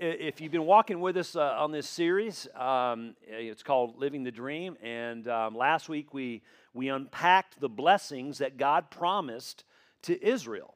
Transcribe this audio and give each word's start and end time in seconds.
if 0.00 0.40
you've 0.40 0.50
been 0.50 0.64
walking 0.64 1.00
with 1.00 1.18
us 1.18 1.36
uh, 1.36 1.56
on 1.58 1.72
this 1.72 1.86
series, 1.86 2.48
um, 2.56 3.14
it's 3.22 3.62
called 3.62 3.98
Living 3.98 4.24
the 4.24 4.30
Dream. 4.30 4.78
And 4.82 5.28
um, 5.28 5.54
last 5.54 5.90
week 5.90 6.14
we, 6.14 6.40
we 6.72 6.88
unpacked 6.88 7.60
the 7.60 7.68
blessings 7.68 8.38
that 8.38 8.56
God 8.56 8.90
promised 8.90 9.64
to 10.02 10.26
Israel. 10.26 10.74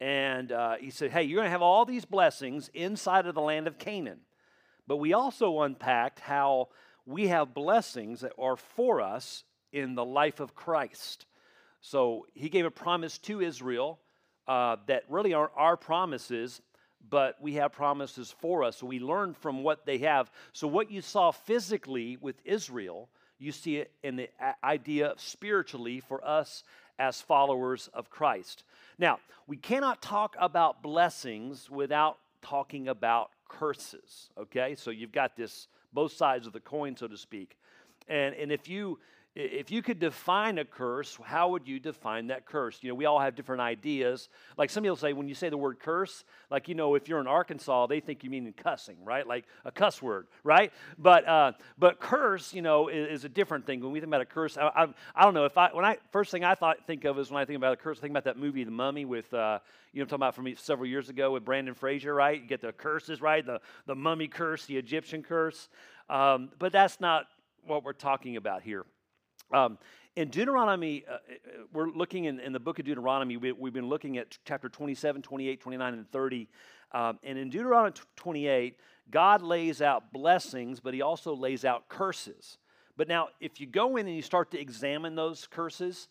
And 0.00 0.52
uh, 0.52 0.76
he 0.78 0.90
said, 0.90 1.12
Hey, 1.12 1.22
you're 1.22 1.38
going 1.38 1.46
to 1.46 1.50
have 1.50 1.62
all 1.62 1.86
these 1.86 2.04
blessings 2.04 2.68
inside 2.74 3.26
of 3.26 3.34
the 3.34 3.40
land 3.40 3.66
of 3.66 3.78
Canaan. 3.78 4.20
But 4.86 4.96
we 4.98 5.14
also 5.14 5.62
unpacked 5.62 6.20
how 6.20 6.68
we 7.06 7.28
have 7.28 7.54
blessings 7.54 8.20
that 8.20 8.32
are 8.38 8.56
for 8.56 9.00
us 9.00 9.44
in 9.72 9.94
the 9.94 10.04
life 10.04 10.40
of 10.40 10.54
Christ. 10.54 11.24
So 11.80 12.26
he 12.34 12.50
gave 12.50 12.66
a 12.66 12.70
promise 12.70 13.16
to 13.20 13.40
Israel 13.40 13.98
uh, 14.46 14.76
that 14.88 15.04
really 15.08 15.32
aren't 15.32 15.52
our 15.56 15.78
promises, 15.78 16.60
but 17.10 17.40
we 17.40 17.54
have 17.54 17.72
promises 17.72 18.34
for 18.40 18.64
us. 18.64 18.76
So 18.76 18.86
we 18.86 19.00
learn 19.00 19.34
from 19.34 19.62
what 19.62 19.86
they 19.86 19.98
have. 19.98 20.30
So 20.52 20.66
what 20.66 20.90
you 20.90 21.00
saw 21.00 21.30
physically 21.30 22.16
with 22.20 22.36
Israel, 22.44 23.08
you 23.38 23.52
see 23.52 23.76
it 23.76 23.92
in 24.02 24.16
the 24.16 24.28
idea 24.62 25.14
spiritually 25.16 26.00
for 26.00 26.26
us 26.26 26.64
as 26.98 27.20
followers 27.20 27.88
of 27.94 28.10
Christ. 28.10 28.64
Now, 28.98 29.20
we 29.46 29.56
cannot 29.56 30.02
talk 30.02 30.36
about 30.38 30.82
blessings 30.82 31.70
without 31.70 32.18
talking 32.42 32.88
about 32.88 33.30
curses, 33.48 34.30
okay? 34.36 34.74
So 34.74 34.90
you've 34.90 35.12
got 35.12 35.36
this 35.36 35.68
both 35.92 36.12
sides 36.12 36.46
of 36.46 36.52
the 36.52 36.60
coin, 36.60 36.96
so 36.96 37.06
to 37.06 37.16
speak. 37.16 37.56
And, 38.08 38.34
and 38.34 38.52
if 38.52 38.68
you 38.68 38.98
if 39.40 39.70
you 39.70 39.82
could 39.82 40.00
define 40.00 40.58
a 40.58 40.64
curse, 40.64 41.16
how 41.22 41.50
would 41.50 41.68
you 41.68 41.78
define 41.78 42.26
that 42.26 42.44
curse? 42.44 42.78
You 42.82 42.88
know, 42.88 42.96
we 42.96 43.04
all 43.04 43.20
have 43.20 43.36
different 43.36 43.62
ideas. 43.62 44.28
Like 44.56 44.68
some 44.68 44.82
people 44.82 44.96
say, 44.96 45.12
when 45.12 45.28
you 45.28 45.34
say 45.36 45.48
the 45.48 45.56
word 45.56 45.78
curse, 45.78 46.24
like, 46.50 46.66
you 46.66 46.74
know, 46.74 46.96
if 46.96 47.08
you're 47.08 47.20
in 47.20 47.28
Arkansas, 47.28 47.86
they 47.86 48.00
think 48.00 48.24
you 48.24 48.30
mean 48.30 48.52
cussing, 48.56 48.96
right? 49.04 49.24
Like 49.24 49.44
a 49.64 49.70
cuss 49.70 50.02
word, 50.02 50.26
right? 50.42 50.72
But, 50.98 51.28
uh, 51.28 51.52
but 51.78 52.00
curse, 52.00 52.52
you 52.52 52.62
know, 52.62 52.88
is, 52.88 53.20
is, 53.20 53.24
a 53.24 53.28
different 53.28 53.64
thing. 53.64 53.80
When 53.80 53.92
we 53.92 54.00
think 54.00 54.08
about 54.08 54.22
a 54.22 54.26
curse, 54.26 54.58
I, 54.58 54.72
I, 54.74 54.88
I, 55.14 55.22
don't 55.22 55.34
know, 55.34 55.44
if 55.44 55.56
I, 55.56 55.68
when 55.72 55.84
I, 55.84 55.98
first 56.10 56.32
thing 56.32 56.42
I 56.42 56.56
thought, 56.56 56.84
think 56.88 57.04
of 57.04 57.16
is 57.20 57.30
when 57.30 57.40
I 57.40 57.44
think 57.44 57.58
about 57.58 57.74
a 57.74 57.76
curse, 57.76 57.98
I 57.98 58.00
think 58.00 58.10
about 58.10 58.24
that 58.24 58.38
movie, 58.38 58.64
The 58.64 58.72
Mummy, 58.72 59.04
with, 59.04 59.32
uh, 59.32 59.60
you 59.92 60.00
know, 60.00 60.02
I'm 60.02 60.08
talking 60.08 60.16
about 60.16 60.34
from 60.34 60.52
several 60.56 60.88
years 60.88 61.10
ago 61.10 61.30
with 61.30 61.44
Brendan 61.44 61.74
Fraser, 61.74 62.12
right? 62.12 62.42
You 62.42 62.48
get 62.48 62.60
the 62.60 62.72
curses, 62.72 63.20
right? 63.20 63.46
The, 63.46 63.60
the 63.86 63.94
mummy 63.94 64.26
curse, 64.26 64.66
the 64.66 64.76
Egyptian 64.76 65.22
curse. 65.22 65.68
Um, 66.10 66.50
but 66.58 66.72
that's 66.72 67.00
not 67.00 67.26
what 67.64 67.84
we're 67.84 67.92
talking 67.92 68.36
about 68.36 68.62
here. 68.62 68.84
Um, 69.52 69.78
in 70.16 70.28
Deuteronomy, 70.28 71.04
uh, 71.08 71.14
uh, 71.14 71.18
we're 71.72 71.90
looking 71.90 72.24
in, 72.24 72.40
in, 72.40 72.52
the 72.52 72.60
book 72.60 72.78
of 72.78 72.84
Deuteronomy, 72.84 73.36
we, 73.36 73.48
have 73.48 73.72
been 73.72 73.88
looking 73.88 74.18
at 74.18 74.36
chapter 74.44 74.68
27, 74.68 75.22
28, 75.22 75.60
29, 75.60 75.94
and 75.94 76.10
30. 76.10 76.48
Um, 76.92 77.18
and 77.22 77.38
in 77.38 77.50
Deuteronomy 77.50 77.94
28, 78.16 78.76
God 79.10 79.42
lays 79.42 79.80
out 79.80 80.12
blessings, 80.12 80.80
but 80.80 80.92
he 80.92 81.02
also 81.02 81.34
lays 81.34 81.64
out 81.64 81.88
curses. 81.88 82.58
But 82.96 83.08
now, 83.08 83.28
if 83.40 83.60
you 83.60 83.66
go 83.66 83.96
in 83.96 84.06
and 84.06 84.16
you 84.16 84.22
start 84.22 84.50
to 84.50 84.60
examine 84.60 85.14
those 85.14 85.46
curses, 85.46 86.08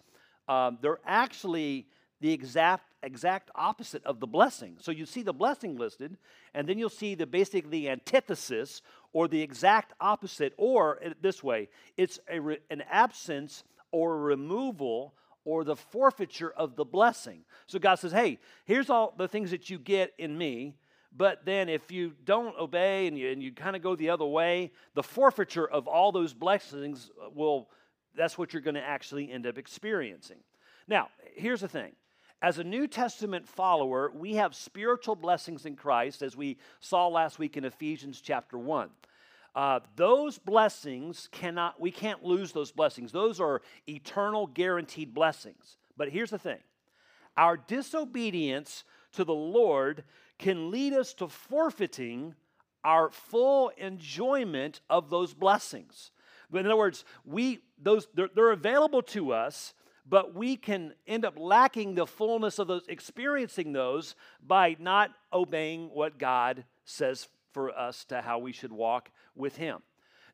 um, 0.47 0.77
they're 0.81 0.99
actually 1.05 1.87
the 2.21 2.31
exact 2.31 2.85
exact 3.03 3.51
opposite 3.53 4.03
of 4.05 4.19
the 4.19 4.25
blessing. 4.25 4.75
So 4.79 4.91
you 4.91 5.05
see 5.05 5.21
the 5.21 5.33
blessing 5.33 5.77
listed, 5.77 6.17
and 6.53 6.67
then 6.67 6.79
you'll 6.79 6.89
see 6.89 7.13
the 7.13 7.27
basically 7.27 7.69
the 7.69 7.89
antithesis 7.89 8.81
or 9.17 9.27
the 9.27 9.41
exact 9.41 9.93
opposite, 9.99 10.53
or 10.57 11.03
uh, 11.03 11.09
this 11.23 11.43
way, 11.43 11.69
it's 11.97 12.19
a, 12.31 12.37
an 12.69 12.83
absence 12.87 13.63
or 13.91 14.15
removal 14.15 15.15
or 15.43 15.63
the 15.63 15.75
forfeiture 15.75 16.51
of 16.51 16.75
the 16.75 16.85
blessing. 16.85 17.39
So 17.65 17.79
God 17.79 17.95
says, 17.95 18.11
hey, 18.11 18.37
here's 18.65 18.91
all 18.91 19.15
the 19.17 19.27
things 19.27 19.49
that 19.49 19.71
you 19.71 19.79
get 19.79 20.13
in 20.19 20.37
me. 20.37 20.75
But 21.11 21.45
then, 21.45 21.67
if 21.67 21.91
you 21.91 22.13
don't 22.25 22.55
obey 22.59 23.07
and 23.07 23.17
you, 23.17 23.31
and 23.31 23.41
you 23.41 23.51
kind 23.51 23.75
of 23.75 23.81
go 23.81 23.95
the 23.95 24.11
other 24.11 24.23
way, 24.23 24.71
the 24.93 25.01
forfeiture 25.01 25.67
of 25.67 25.87
all 25.87 26.11
those 26.11 26.35
blessings 26.35 27.09
uh, 27.19 27.29
will, 27.33 27.69
that's 28.15 28.37
what 28.37 28.53
you're 28.53 28.61
going 28.61 28.75
to 28.75 28.87
actually 28.87 29.31
end 29.31 29.47
up 29.47 29.57
experiencing. 29.57 30.37
Now, 30.87 31.07
here's 31.35 31.61
the 31.61 31.67
thing 31.67 31.93
as 32.41 32.59
a 32.59 32.63
New 32.63 32.87
Testament 32.87 33.47
follower, 33.47 34.11
we 34.13 34.35
have 34.35 34.53
spiritual 34.53 35.15
blessings 35.15 35.65
in 35.65 35.75
Christ, 35.75 36.21
as 36.21 36.37
we 36.37 36.57
saw 36.79 37.07
last 37.07 37.39
week 37.39 37.57
in 37.57 37.65
Ephesians 37.65 38.21
chapter 38.21 38.59
1. 38.59 38.89
Uh, 39.57 39.79
those 39.95 40.37
blessings 40.37 41.29
cannot, 41.31 41.81
we 41.81 41.89
can't 41.89 42.23
lose 42.23 42.51
those 42.51 42.71
blessings. 42.71 43.11
Those 43.11 43.39
are 43.39 43.63
eternal, 43.89 44.45
guaranteed 44.45 45.15
blessings. 45.15 45.77
But 45.97 46.09
here's 46.09 46.29
the 46.29 46.37
thing 46.37 46.59
our 47.35 47.57
disobedience 47.57 48.83
to 49.13 49.23
the 49.23 49.33
Lord 49.33 50.03
can 50.37 50.69
lead 50.69 50.93
us 50.93 51.15
to 51.15 51.27
forfeiting 51.27 52.35
our 52.83 53.09
full 53.09 53.71
enjoyment 53.77 54.81
of 54.91 55.09
those 55.09 55.33
blessings. 55.33 56.11
But 56.51 56.59
in 56.59 56.67
other 56.67 56.77
words, 56.77 57.03
we 57.25 57.61
those 57.81 58.07
they're, 58.13 58.29
they're 58.35 58.51
available 58.51 59.01
to 59.01 59.33
us, 59.33 59.73
but 60.07 60.35
we 60.35 60.55
can 60.55 60.93
end 61.07 61.25
up 61.25 61.33
lacking 61.35 61.95
the 61.95 62.05
fullness 62.05 62.59
of 62.59 62.67
those, 62.67 62.87
experiencing 62.87 63.73
those 63.73 64.13
by 64.45 64.75
not 64.77 65.09
obeying 65.33 65.89
what 65.91 66.19
God 66.19 66.63
says 66.85 67.27
for 67.57 67.75
us 67.75 68.05
to 68.05 68.21
how 68.21 68.37
we 68.37 68.51
should 68.51 68.71
walk 68.71 69.09
with 69.35 69.55
Him. 69.55 69.79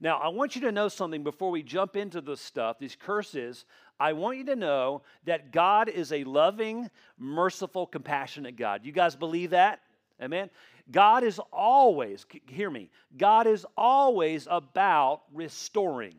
Now, 0.02 0.18
I 0.18 0.28
want 0.28 0.56
you 0.56 0.62
to 0.64 0.74
know 0.74 0.90
something 0.90 1.24
before 1.24 1.52
we 1.52 1.64
jump 1.64 1.96
into 1.96 2.20
this 2.20 2.42
stuff, 2.42 2.80
these 2.80 2.98
curses. 2.98 3.64
I 3.98 4.12
want 4.12 4.40
you 4.40 4.46
to 4.48 4.58
know 4.58 5.04
that 5.24 5.54
God 5.54 5.88
is 5.88 6.12
a 6.12 6.26
loving, 6.26 6.90
merciful, 7.18 7.88
compassionate 7.88 8.58
God. 8.58 8.82
You 8.84 8.92
guys 8.92 9.16
believe 9.16 9.52
that? 9.52 9.80
Amen. 10.22 10.50
God 10.92 11.24
is 11.24 11.40
always, 11.54 12.26
hear 12.50 12.70
me, 12.70 12.90
God 13.16 13.48
is 13.48 13.66
always 13.78 14.46
about 14.52 15.22
restoring. 15.32 16.16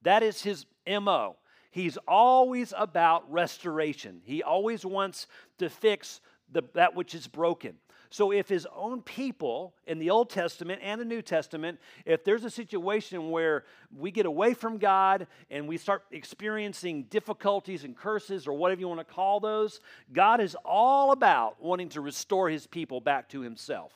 That 0.00 0.22
is 0.22 0.40
his 0.40 0.64
MO. 0.88 1.36
He's 1.70 1.98
always 2.08 2.72
about 2.74 3.30
restoration. 3.30 4.22
He 4.24 4.42
always 4.42 4.86
wants 4.86 5.26
to 5.58 5.68
fix 5.68 6.22
the, 6.50 6.62
that 6.72 6.94
which 6.94 7.14
is 7.14 7.26
broken. 7.26 7.74
So, 8.12 8.32
if 8.32 8.48
his 8.48 8.66
own 8.74 9.02
people 9.02 9.72
in 9.86 10.00
the 10.00 10.10
Old 10.10 10.30
Testament 10.30 10.80
and 10.82 11.00
the 11.00 11.04
New 11.04 11.22
Testament, 11.22 11.78
if 12.04 12.24
there's 12.24 12.42
a 12.42 12.50
situation 12.50 13.30
where 13.30 13.64
we 13.96 14.10
get 14.10 14.26
away 14.26 14.52
from 14.52 14.78
God 14.78 15.28
and 15.48 15.68
we 15.68 15.76
start 15.76 16.02
experiencing 16.10 17.04
difficulties 17.04 17.84
and 17.84 17.96
curses 17.96 18.48
or 18.48 18.52
whatever 18.52 18.80
you 18.80 18.88
want 18.88 18.98
to 18.98 19.04
call 19.04 19.38
those, 19.38 19.78
God 20.12 20.40
is 20.40 20.56
all 20.64 21.12
about 21.12 21.62
wanting 21.62 21.88
to 21.90 22.00
restore 22.00 22.50
his 22.50 22.66
people 22.66 23.00
back 23.00 23.28
to 23.28 23.42
himself. 23.42 23.92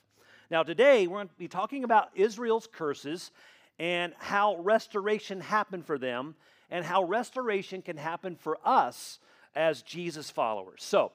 Now, 0.48 0.62
today 0.62 1.08
we're 1.08 1.18
going 1.18 1.28
to 1.28 1.34
be 1.34 1.48
talking 1.48 1.82
about 1.82 2.10
Israel's 2.14 2.68
curses 2.68 3.32
and 3.80 4.12
how 4.18 4.58
restoration 4.58 5.40
happened 5.40 5.86
for 5.86 5.98
them 5.98 6.36
and 6.70 6.84
how 6.84 7.02
restoration 7.02 7.82
can 7.82 7.96
happen 7.96 8.36
for 8.36 8.58
us 8.64 9.18
as 9.56 9.82
Jesus 9.82 10.30
followers. 10.30 10.84
So, 10.84 11.10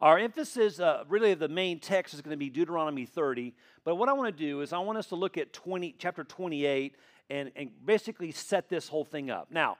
our 0.00 0.18
emphasis, 0.18 0.80
uh, 0.80 1.04
really, 1.08 1.34
the 1.34 1.48
main 1.48 1.78
text 1.78 2.14
is 2.14 2.22
going 2.22 2.32
to 2.32 2.38
be 2.38 2.48
Deuteronomy 2.48 3.04
30. 3.04 3.54
But 3.84 3.96
what 3.96 4.08
I 4.08 4.14
want 4.14 4.34
to 4.34 4.44
do 4.44 4.62
is 4.62 4.72
I 4.72 4.78
want 4.78 4.96
us 4.96 5.08
to 5.08 5.14
look 5.14 5.36
at 5.36 5.52
20, 5.52 5.94
chapter 5.98 6.24
28 6.24 6.96
and, 7.28 7.50
and 7.54 7.70
basically 7.84 8.32
set 8.32 8.70
this 8.70 8.88
whole 8.88 9.04
thing 9.04 9.30
up. 9.30 9.48
Now, 9.50 9.76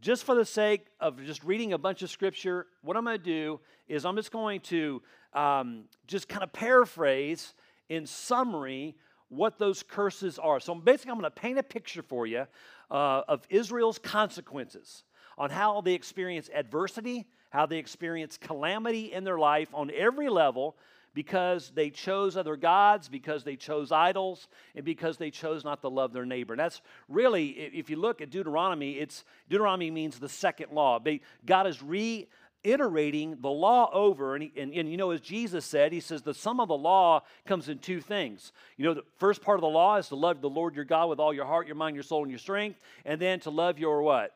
just 0.00 0.24
for 0.24 0.36
the 0.36 0.44
sake 0.44 0.86
of 1.00 1.20
just 1.24 1.42
reading 1.42 1.72
a 1.72 1.78
bunch 1.78 2.02
of 2.02 2.10
scripture, 2.10 2.66
what 2.82 2.96
I'm 2.96 3.04
going 3.04 3.18
to 3.18 3.24
do 3.24 3.58
is 3.88 4.04
I'm 4.04 4.16
just 4.16 4.30
going 4.30 4.60
to 4.62 5.02
um, 5.32 5.84
just 6.06 6.28
kind 6.28 6.44
of 6.44 6.52
paraphrase 6.52 7.54
in 7.88 8.06
summary 8.06 8.94
what 9.28 9.58
those 9.58 9.82
curses 9.82 10.38
are. 10.38 10.60
So 10.60 10.76
basically, 10.76 11.10
I'm 11.10 11.18
going 11.18 11.30
to 11.30 11.40
paint 11.40 11.58
a 11.58 11.62
picture 11.62 12.02
for 12.02 12.26
you 12.26 12.46
uh, 12.90 13.22
of 13.26 13.44
Israel's 13.50 13.98
consequences 13.98 15.02
on 15.38 15.50
how 15.50 15.80
they 15.80 15.94
experience 15.94 16.48
adversity 16.54 17.26
how 17.54 17.66
they 17.66 17.78
experience 17.78 18.36
calamity 18.36 19.12
in 19.12 19.22
their 19.22 19.38
life 19.38 19.68
on 19.72 19.88
every 19.94 20.28
level 20.28 20.76
because 21.14 21.70
they 21.72 21.88
chose 21.88 22.36
other 22.36 22.56
gods, 22.56 23.08
because 23.08 23.44
they 23.44 23.54
chose 23.54 23.92
idols, 23.92 24.48
and 24.74 24.84
because 24.84 25.18
they 25.18 25.30
chose 25.30 25.62
not 25.62 25.80
to 25.80 25.88
love 25.88 26.12
their 26.12 26.26
neighbor. 26.26 26.54
And 26.54 26.58
that's 26.58 26.82
really, 27.08 27.50
if 27.50 27.88
you 27.88 27.94
look 27.94 28.20
at 28.20 28.30
Deuteronomy, 28.30 28.94
it's 28.94 29.24
Deuteronomy 29.48 29.92
means 29.92 30.18
the 30.18 30.28
second 30.28 30.72
law. 30.72 30.98
God 31.46 31.68
is 31.68 31.80
reiterating 31.80 33.36
the 33.40 33.50
law 33.50 33.88
over, 33.92 34.34
and, 34.34 34.42
he, 34.42 34.60
and, 34.60 34.74
and 34.74 34.90
you 34.90 34.96
know, 34.96 35.12
as 35.12 35.20
Jesus 35.20 35.64
said, 35.64 35.92
He 35.92 36.00
says 36.00 36.22
the 36.22 36.34
sum 36.34 36.58
of 36.58 36.66
the 36.66 36.76
law 36.76 37.22
comes 37.46 37.68
in 37.68 37.78
two 37.78 38.00
things. 38.00 38.50
You 38.76 38.86
know, 38.86 38.94
the 38.94 39.04
first 39.18 39.42
part 39.42 39.58
of 39.58 39.62
the 39.62 39.68
law 39.68 39.94
is 39.98 40.08
to 40.08 40.16
love 40.16 40.40
the 40.40 40.50
Lord 40.50 40.74
your 40.74 40.84
God 40.84 41.08
with 41.08 41.20
all 41.20 41.32
your 41.32 41.46
heart, 41.46 41.68
your 41.68 41.76
mind, 41.76 41.94
your 41.94 42.02
soul, 42.02 42.22
and 42.22 42.32
your 42.32 42.40
strength, 42.40 42.80
and 43.04 43.20
then 43.20 43.38
to 43.40 43.50
love 43.50 43.78
your 43.78 44.02
what? 44.02 44.34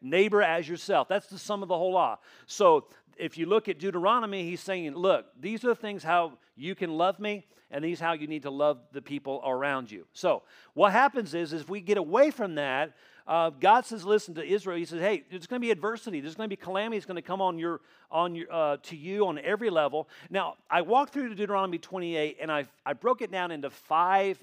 Neighbor 0.00 0.42
as 0.42 0.68
yourself. 0.68 1.08
That's 1.08 1.26
the 1.26 1.38
sum 1.38 1.62
of 1.62 1.68
the 1.68 1.76
whole 1.76 1.92
law. 1.92 2.18
So 2.46 2.86
if 3.16 3.36
you 3.36 3.46
look 3.46 3.68
at 3.68 3.78
Deuteronomy, 3.78 4.44
he's 4.44 4.60
saying, 4.60 4.94
look, 4.94 5.26
these 5.40 5.64
are 5.64 5.68
the 5.68 5.74
things 5.74 6.02
how 6.02 6.34
you 6.56 6.74
can 6.74 6.96
love 6.96 7.18
me. 7.18 7.44
and 7.70 7.84
these 7.84 8.00
how 8.00 8.12
you 8.14 8.26
need 8.26 8.42
to 8.42 8.50
love 8.50 8.78
the 8.92 9.02
people 9.02 9.42
around 9.44 9.90
you. 9.90 10.06
So 10.12 10.42
what 10.74 10.92
happens 10.92 11.34
is, 11.34 11.52
is 11.52 11.60
if 11.60 11.68
we 11.68 11.80
get 11.80 11.98
away 11.98 12.30
from 12.30 12.54
that, 12.54 12.94
uh, 13.26 13.50
God 13.50 13.84
says, 13.84 14.06
listen 14.06 14.34
to 14.36 14.42
Israel. 14.42 14.78
He 14.78 14.86
says, 14.86 15.00
hey, 15.00 15.22
there's 15.30 15.46
going 15.46 15.60
to 15.60 15.66
be 15.66 15.70
adversity. 15.70 16.20
There's 16.20 16.34
going 16.34 16.48
to 16.48 16.56
be 16.56 16.60
calamity. 16.60 16.96
It's 16.96 17.04
going 17.04 17.16
to 17.16 17.22
come 17.22 17.42
on 17.42 17.58
your, 17.58 17.82
on 18.10 18.34
your, 18.34 18.50
uh, 18.50 18.76
to 18.84 18.96
you 18.96 19.26
on 19.26 19.38
every 19.40 19.68
level. 19.68 20.08
Now, 20.30 20.54
I 20.70 20.80
walked 20.80 21.12
through 21.12 21.28
to 21.28 21.34
Deuteronomy 21.34 21.76
28, 21.76 22.38
and 22.40 22.50
I, 22.50 22.64
I 22.86 22.94
broke 22.94 23.20
it 23.20 23.30
down 23.30 23.50
into 23.50 23.68
five 23.68 24.42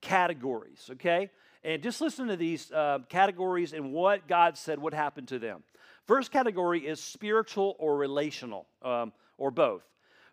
categories, 0.00 0.88
okay? 0.92 1.30
And 1.62 1.82
just 1.82 2.00
listen 2.00 2.28
to 2.28 2.36
these 2.36 2.72
uh, 2.72 3.00
categories 3.08 3.72
and 3.72 3.92
what 3.92 4.26
God 4.26 4.56
said 4.56 4.78
would 4.80 4.94
happen 4.94 5.26
to 5.26 5.38
them. 5.38 5.62
First 6.06 6.30
category 6.30 6.86
is 6.86 7.00
spiritual 7.00 7.76
or 7.78 7.96
relational, 7.96 8.66
um, 8.82 9.12
or 9.36 9.50
both. 9.50 9.82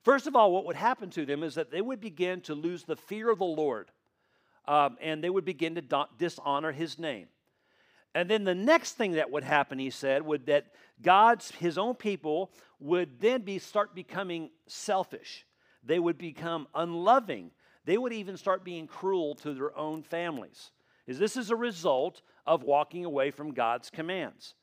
First 0.03 0.25
of 0.25 0.35
all, 0.35 0.51
what 0.51 0.65
would 0.65 0.75
happen 0.75 1.09
to 1.11 1.25
them 1.25 1.43
is 1.43 1.55
that 1.55 1.69
they 1.69 1.81
would 1.81 1.99
begin 1.99 2.41
to 2.41 2.55
lose 2.55 2.83
the 2.83 2.95
fear 2.95 3.29
of 3.29 3.39
the 3.39 3.45
Lord, 3.45 3.91
um, 4.67 4.97
and 5.01 5.23
they 5.23 5.29
would 5.29 5.45
begin 5.45 5.75
to 5.75 5.81
do- 5.81 6.05
dishonor 6.17 6.71
His 6.71 6.97
name. 6.97 7.27
And 8.15 8.29
then 8.29 8.45
the 8.45 8.55
next 8.55 8.93
thing 8.93 9.11
that 9.11 9.29
would 9.29 9.43
happen, 9.43 9.77
he 9.77 9.91
said, 9.91 10.23
would 10.23 10.47
that 10.47 10.67
God's 11.01 11.51
his 11.51 11.77
own 11.77 11.93
people 11.93 12.51
would 12.79 13.19
then 13.19 13.41
be 13.41 13.59
start 13.59 13.93
becoming 13.93 14.49
selfish. 14.65 15.45
They 15.83 15.99
would 15.99 16.17
become 16.17 16.67
unloving. 16.73 17.51
They 17.85 17.97
would 17.97 18.13
even 18.13 18.35
start 18.35 18.63
being 18.63 18.87
cruel 18.87 19.35
to 19.35 19.53
their 19.53 19.77
own 19.77 20.01
families. 20.01 20.71
Is 21.07 21.17
this 21.17 21.37
is 21.37 21.49
a 21.49 21.55
result 21.55 22.21
of 22.45 22.63
walking 22.63 23.05
away 23.05 23.31
from 23.31 23.53
God's 23.53 23.89
commands. 23.89 24.53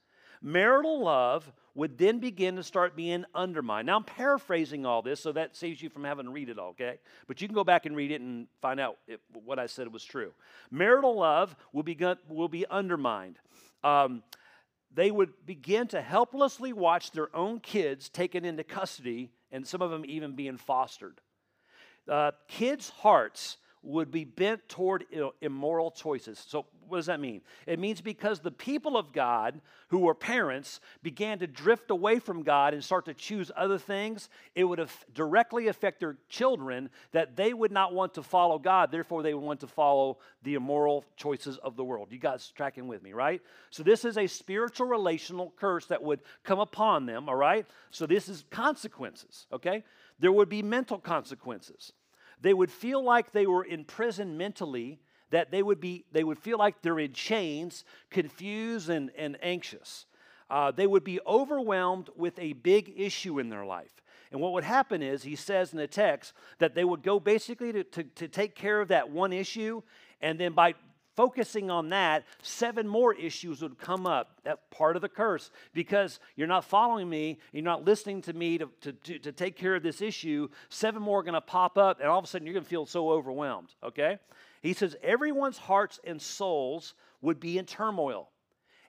Marital 0.43 1.03
love 1.03 1.51
would 1.75 1.97
then 1.97 2.19
begin 2.19 2.57
to 2.57 2.63
start 2.63 2.95
being 2.95 3.25
undermined. 3.35 3.87
Now, 3.87 3.97
I'm 3.97 4.05
paraphrasing 4.05 4.85
all 4.85 5.01
this, 5.01 5.21
so 5.21 5.33
that 5.33 5.57
saves 5.57 5.83
you 5.83 5.89
from 5.89 6.05
having 6.05 6.27
to 6.27 6.31
read 6.31 6.51
it 6.51 6.59
all, 6.59 6.71
okay? 6.71 6.99
But 7.27 7.41
you 7.41 7.49
can 7.49 7.55
go 7.55 7.65
back 7.65 7.87
and 7.87 7.97
read 7.97 8.11
it 8.11 8.21
and 8.21 8.47
find 8.61 8.79
out 8.79 8.99
if, 9.09 9.21
what 9.33 9.59
I 9.59 9.67
said 9.67 9.93
was 9.93 10.05
true. 10.05 10.33
Marital 10.71 11.17
love 11.17 11.57
will 11.73 11.83
be, 11.83 11.99
will 12.29 12.49
be 12.49 12.67
undermined. 12.69 13.39
Um, 13.83 14.23
they 14.95 15.11
would 15.11 15.33
begin 15.47 15.89
to 15.89 16.03
helplessly 16.03 16.73
watch 16.73 17.11
their 17.11 17.35
own 17.35 17.59
kids 17.59 18.09
taken 18.09 18.45
into 18.45 18.63
custody, 18.65 19.31
and 19.51 19.67
some 19.67 19.83
of 19.83 19.91
them 19.91 20.05
even 20.07 20.37
being 20.37 20.59
fostered. 20.59 21.21
Uh, 22.07 22.33
kids' 22.49 22.91
hearts 22.91 23.57
would 23.85 24.11
be 24.11 24.25
bent 24.25 24.67
toward 24.69 25.05
immoral 25.41 25.91
choices. 25.91 26.43
So, 26.47 26.67
what 26.87 26.99
does 26.99 27.07
that 27.07 27.21
mean? 27.21 27.41
It 27.67 27.79
means 27.79 28.01
because 28.01 28.41
the 28.41 28.51
people 28.51 28.97
of 28.97 29.13
God, 29.13 29.61
who 29.89 30.01
were 30.01 30.15
parents, 30.15 30.81
began 31.03 31.39
to 31.39 31.47
drift 31.47 31.91
away 31.91 32.19
from 32.19 32.43
God 32.43 32.75
and 32.75 32.85
start 32.85 33.07
to 33.07 33.15
choose 33.15 33.51
other 33.57 33.79
things, 33.79 34.29
it 34.55 34.65
would 34.65 34.87
directly 35.15 35.69
affect 35.69 36.01
their 36.01 36.17
children 36.29 36.91
that 37.13 37.37
they 37.37 37.55
would 37.55 37.73
not 37.73 37.95
want 37.95 38.15
to 38.15 38.23
follow 38.23 38.59
God. 38.59 38.91
Therefore, 38.91 39.23
they 39.23 39.33
would 39.33 39.45
want 39.45 39.61
to 39.61 39.67
follow 39.67 40.19
the 40.43 40.55
immoral 40.55 41.05
choices 41.17 41.57
of 41.59 41.77
the 41.77 41.85
world. 41.85 42.09
You 42.11 42.19
guys 42.19 42.53
tracking 42.55 42.87
with 42.87 43.03
me, 43.03 43.13
right? 43.13 43.41
So, 43.71 43.83
this 43.83 44.05
is 44.05 44.19
a 44.19 44.27
spiritual 44.27 44.87
relational 44.87 45.53
curse 45.57 45.87
that 45.87 46.03
would 46.03 46.21
come 46.43 46.61
upon 46.61 47.07
them, 47.07 47.29
all 47.29 47.37
right? 47.37 47.67
So, 47.91 48.07
this 48.07 48.29
is 48.29 48.45
consequences, 48.51 49.47
okay? 49.53 49.85
There 50.19 50.33
would 50.33 50.49
be 50.49 50.63
mental 50.63 50.99
consequences. 50.99 51.93
They 52.45 52.53
would 52.53 52.71
feel 52.71 53.03
like 53.03 53.33
they 53.33 53.47
were 53.47 53.65
in 53.65 53.87
prison 53.87 54.37
mentally, 54.37 55.01
that 55.31 55.51
they 55.51 55.63
would, 55.63 55.81
be, 55.81 56.05
they 56.13 56.25
would 56.25 56.39
feel 56.39 56.59
like 56.59 56.83
they're 56.83 56.99
in 56.99 57.15
chains, 57.15 57.87
confused 58.11 58.91
and, 58.91 59.11
and 59.17 59.39
anxious. 59.43 60.05
Uh, 60.51 60.71
they 60.71 60.87
would 60.87 61.05
be 61.05 61.21
overwhelmed 61.27 62.11
with 62.15 62.39
a 62.39 62.53
big 62.53 62.93
issue 62.99 63.39
in 63.39 63.49
their 63.49 63.65
life. 63.65 64.03
And 64.31 64.43
what 64.43 64.53
would 64.53 64.63
happen 64.63 65.01
is, 65.01 65.23
he 65.23 65.37
says 65.37 65.73
in 65.73 65.79
the 65.79 65.87
text, 65.87 66.35
that 66.59 66.75
they 66.75 66.85
would 66.85 67.03
go 67.03 67.19
basically 67.19 67.73
to, 67.73 67.83
to, 67.83 68.03
to 68.03 68.29
take 68.29 68.55
care 68.55 68.79
of 68.79 68.89
that 68.89 69.09
one 69.09 69.33
issue, 69.33 69.81
and 70.21 70.39
then 70.39 70.53
by 70.53 70.75
focusing 71.17 71.71
on 71.71 71.91
that, 71.91 72.25
seven 72.43 72.87
more 72.87 73.15
issues 73.15 73.63
would 73.63 73.79
come 73.79 74.07
up. 74.07 74.41
That 74.45 74.71
part 74.71 74.97
of 74.97 75.03
the 75.03 75.09
curse. 75.09 75.51
Because 75.73 76.21
you're 76.37 76.47
not 76.47 76.65
following 76.65 77.09
me, 77.09 77.39
you're 77.53 77.63
not 77.63 77.85
listening 77.85 78.23
to 78.23 78.33
me 78.33 78.59
to, 78.59 78.69
to, 78.83 78.93
to, 78.93 79.19
to 79.19 79.33
take 79.33 79.57
care 79.57 79.75
of 79.75 79.83
this 79.83 80.01
issue, 80.01 80.49
seven 80.69 81.03
more 81.03 81.21
are 81.21 81.23
going 81.23 81.35
to 81.35 81.41
pop 81.41 81.79
up, 81.79 82.01
and 82.01 82.09
all 82.09 82.19
of 82.19 82.25
a 82.25 82.29
sudden 82.29 82.47
you're 82.47 82.55
going 82.55 82.65
to 82.65 82.71
feel 82.71 82.87
so 82.87 83.11
overwhelmed, 83.11 83.75
okay? 83.83 84.19
He 84.63 84.73
says, 84.73 84.97
everyone's 85.03 85.59
hearts 85.59 86.01
and 86.05 86.21
souls 86.21 86.95
would 87.21 87.41
be 87.41 87.59
in 87.59 87.67
turmoil. 87.67 88.31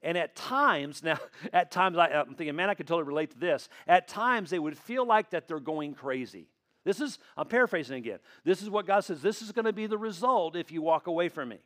And 0.02 0.18
at 0.18 0.36
times, 0.36 1.04
now, 1.04 1.18
at 1.52 1.72
times 1.72 1.98
I, 1.98 2.08
I'm 2.08 2.36
thinking, 2.36 2.56
man, 2.56 2.70
I 2.70 2.74
could 2.76 2.88
totally 2.88 3.08
relate 3.08 3.32
to 3.32 3.40
this. 3.40 3.70
At 3.88 4.08
times, 4.08 4.50
they 4.50 4.60
would 4.60 4.78
feel 4.78 5.06
like 5.06 5.32
that 5.32 5.48
they're 5.48 5.60
going 5.60 5.94
crazy. 5.94 6.48
This 6.86 7.02
is, 7.02 7.18
I'm 7.36 7.48
paraphrasing 7.48 7.98
again. 7.98 8.20
This 8.44 8.62
is 8.62 8.70
what 8.70 8.86
God 8.86 9.04
says, 9.04 9.22
this 9.22 9.42
is 9.42 9.52
going 9.52 9.66
to 9.66 9.74
be 9.74 9.88
the 9.88 9.98
result 9.98 10.56
if 10.56 10.72
you 10.72 10.82
walk 10.82 11.08
away 11.08 11.30
from 11.30 11.50
me. 11.50 11.58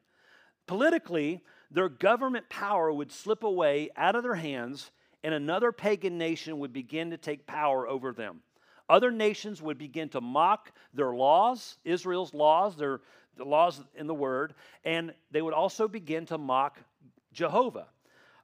Politically, 0.70 1.42
their 1.72 1.90
government 1.90 2.48
power 2.48 2.94
would 2.94 3.12
slip 3.12 3.42
away 3.42 3.90
out 3.98 4.16
of 4.16 4.22
their 4.22 4.36
hands, 4.36 4.92
and 5.24 5.34
another 5.34 5.72
pagan 5.72 6.20
nation 6.20 6.60
would 6.60 6.72
begin 6.72 7.10
to 7.10 7.18
take 7.18 7.48
power 7.48 7.88
over 7.88 8.14
them. 8.14 8.42
Other 8.88 9.10
nations 9.10 9.64
would 9.64 9.80
begin 9.80 10.10
to 10.10 10.22
mock 10.22 10.72
their 10.94 11.12
laws, 11.12 11.80
Israel's 11.84 12.36
laws, 12.36 12.76
their 12.76 13.02
the 13.36 13.46
laws 13.46 13.84
in 13.96 14.06
the 14.06 14.14
Word, 14.14 14.54
and 14.86 15.16
they 15.32 15.42
would 15.42 15.56
also 15.56 15.88
begin 15.88 16.28
to 16.28 16.38
mock 16.38 16.78
Jehovah. 17.34 17.88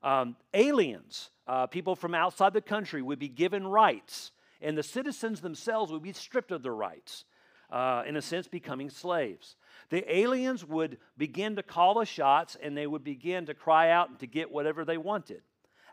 Um, 0.01 0.35
aliens, 0.55 1.29
uh, 1.45 1.67
people 1.67 1.95
from 1.95 2.15
outside 2.15 2.53
the 2.53 2.61
country, 2.61 3.03
would 3.03 3.19
be 3.19 3.29
given 3.29 3.67
rights, 3.67 4.31
and 4.63 4.75
the 4.75 4.81
citizens 4.81 5.41
themselves 5.41 5.91
would 5.91 6.01
be 6.01 6.13
stripped 6.13 6.51
of 6.51 6.63
their 6.63 6.73
rights, 6.73 7.23
uh, 7.69 8.01
in 8.07 8.15
a 8.15 8.21
sense, 8.23 8.47
becoming 8.47 8.89
slaves. 8.89 9.57
The 9.89 10.03
aliens 10.13 10.65
would 10.65 10.97
begin 11.17 11.55
to 11.57 11.63
call 11.63 11.99
the 11.99 12.05
shots 12.05 12.57
and 12.61 12.75
they 12.75 12.87
would 12.87 13.03
begin 13.03 13.45
to 13.45 13.53
cry 13.53 13.91
out 13.91 14.09
and 14.09 14.19
to 14.19 14.27
get 14.27 14.51
whatever 14.51 14.85
they 14.85 14.97
wanted. 14.97 15.41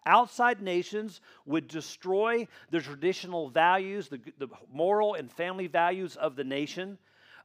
Outside 0.04 0.60
nations 0.60 1.20
would 1.46 1.68
destroy 1.68 2.48
the 2.70 2.80
traditional 2.80 3.50
values, 3.50 4.08
the, 4.08 4.20
the 4.38 4.48
moral 4.72 5.14
and 5.14 5.30
family 5.30 5.68
values 5.68 6.16
of 6.16 6.34
the 6.34 6.44
nation. 6.44 6.98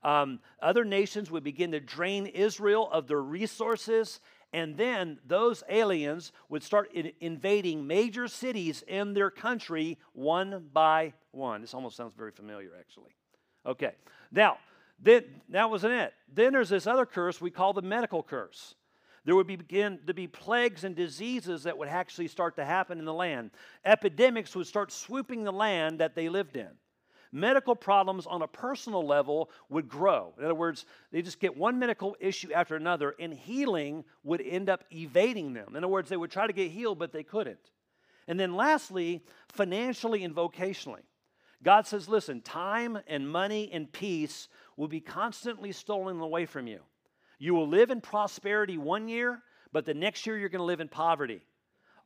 Um, 0.03 0.39
other 0.61 0.83
nations 0.83 1.29
would 1.29 1.44
begin 1.44 1.71
to 1.71 1.79
drain 1.79 2.25
Israel 2.25 2.89
of 2.91 3.07
their 3.07 3.21
resources, 3.21 4.21
and 4.53 4.77
then 4.77 5.19
those 5.25 5.63
aliens 5.69 6.31
would 6.49 6.63
start 6.63 6.91
in 6.94 7.11
invading 7.19 7.85
major 7.85 8.27
cities 8.27 8.83
in 8.88 9.13
their 9.13 9.29
country 9.29 9.97
one 10.13 10.69
by 10.73 11.13
one. 11.31 11.61
This 11.61 11.73
almost 11.73 11.97
sounds 11.97 12.13
very 12.15 12.31
familiar, 12.31 12.71
actually. 12.79 13.11
Okay, 13.65 13.91
now 14.31 14.57
then 14.99 15.23
that 15.49 15.69
wasn't 15.69 15.94
it. 15.94 16.13
Then 16.33 16.53
there's 16.53 16.69
this 16.69 16.88
other 16.88 17.05
curse 17.05 17.39
we 17.39 17.51
call 17.51 17.73
the 17.73 17.81
medical 17.81 18.23
curse. 18.23 18.75
There 19.25 19.35
would 19.35 19.47
begin 19.47 19.99
to 20.07 20.13
be 20.13 20.27
plagues 20.27 20.85
and 20.85 20.95
diseases 20.95 21.63
that 21.63 21.77
would 21.77 21.89
actually 21.89 22.29
start 22.29 22.55
to 22.55 22.65
happen 22.65 22.97
in 22.97 23.05
the 23.05 23.13
land. 23.13 23.51
Epidemics 23.83 24.55
would 24.55 24.67
start 24.67 24.91
swooping 24.91 25.44
the 25.44 25.51
land 25.51 25.99
that 25.99 26.15
they 26.15 26.29
lived 26.29 26.55
in. 26.55 26.69
Medical 27.33 27.75
problems 27.75 28.25
on 28.25 28.41
a 28.41 28.47
personal 28.47 29.05
level 29.05 29.49
would 29.67 29.89
grow. 29.89 30.33
In 30.38 30.45
other 30.45 30.55
words, 30.55 30.85
they 31.11 31.21
just 31.21 31.41
get 31.41 31.57
one 31.57 31.77
medical 31.77 32.15
issue 32.21 32.53
after 32.53 32.77
another, 32.77 33.16
and 33.19 33.33
healing 33.33 34.06
would 34.23 34.42
end 34.42 34.69
up 34.69 34.85
evading 34.94 35.54
them. 35.54 35.68
In 35.71 35.77
other 35.77 35.89
words, 35.89 36.07
they 36.07 36.16
would 36.16 36.31
try 36.31 36.47
to 36.47 36.54
get 36.54 36.71
healed, 36.71 36.97
but 36.97 37.11
they 37.11 37.23
couldn't. 37.23 37.59
And 38.30 38.39
then 38.39 38.56
lastly, 38.56 39.23
financially 39.49 40.23
and 40.23 40.33
vocationally. 40.33 41.04
God 41.63 41.87
says, 41.87 42.07
listen, 42.07 42.42
time 42.42 42.99
and 43.07 43.30
money 43.30 43.69
and 43.73 43.92
peace 43.92 44.47
will 44.78 44.88
be 44.88 45.02
constantly 45.02 45.72
stolen 45.72 46.19
away 46.19 46.46
from 46.46 46.68
you. 46.68 46.80
You 47.40 47.54
will 47.54 47.68
live 47.68 47.92
in 47.92 48.00
prosperity 48.00 48.78
one 48.78 49.10
year, 49.10 49.42
but 49.74 49.86
the 49.86 49.94
next 49.94 50.26
year 50.26 50.38
you're 50.38 50.50
going 50.50 50.60
to 50.60 50.66
live 50.66 50.80
in 50.80 50.88
poverty. 50.88 51.42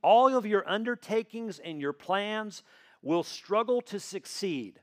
All 0.02 0.36
of 0.36 0.46
your 0.46 0.68
undertakings 0.68 1.60
and 1.60 1.80
your 1.80 1.94
plans 1.94 2.64
will 3.04 3.24
struggle 3.24 3.82
to 3.82 4.00
succeed. 4.00 4.80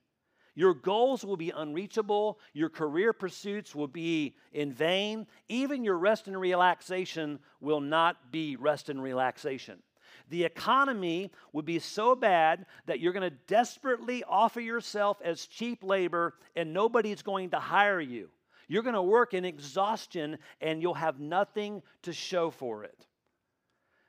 Your 0.54 0.75
goals 0.75 1.25
will 1.25 1.37
be 1.37 1.50
unreachable. 1.50 2.40
Your 2.52 2.68
career 2.68 3.12
pursuits 3.12 3.75
will 3.75 3.88
be 3.88 4.35
in 4.52 4.73
vain. 4.73 5.26
Even 5.49 5.85
your 5.85 5.97
rest 5.97 6.26
and 6.26 6.38
relaxation 6.38 7.38
will 7.61 7.80
not 7.80 8.33
be 8.33 8.57
rest 8.57 8.88
and 8.88 9.02
relaxation. 9.02 9.83
The 10.30 10.44
economy 10.44 11.30
would 11.52 11.64
be 11.64 11.78
so 11.78 12.14
bad 12.14 12.66
that 12.87 13.00
you're 13.00 13.12
going 13.12 13.30
to 13.30 13.37
desperately 13.47 14.25
offer 14.25 14.61
yourself 14.61 15.18
as 15.25 15.47
cheap 15.47 15.82
labor 15.82 16.35
and 16.54 16.73
nobody's 16.73 17.23
going 17.23 17.50
to 17.50 17.58
hire 17.58 18.00
you. 18.00 18.28
You're 18.68 18.82
going 18.82 18.94
to 18.94 19.02
work 19.02 19.32
in 19.32 19.44
exhaustion 19.44 20.38
and 20.61 20.82
you'll 20.82 20.94
have 20.94 21.18
nothing 21.18 21.82
to 22.02 22.12
show 22.12 22.50
for 22.50 22.85
it. 22.85 23.06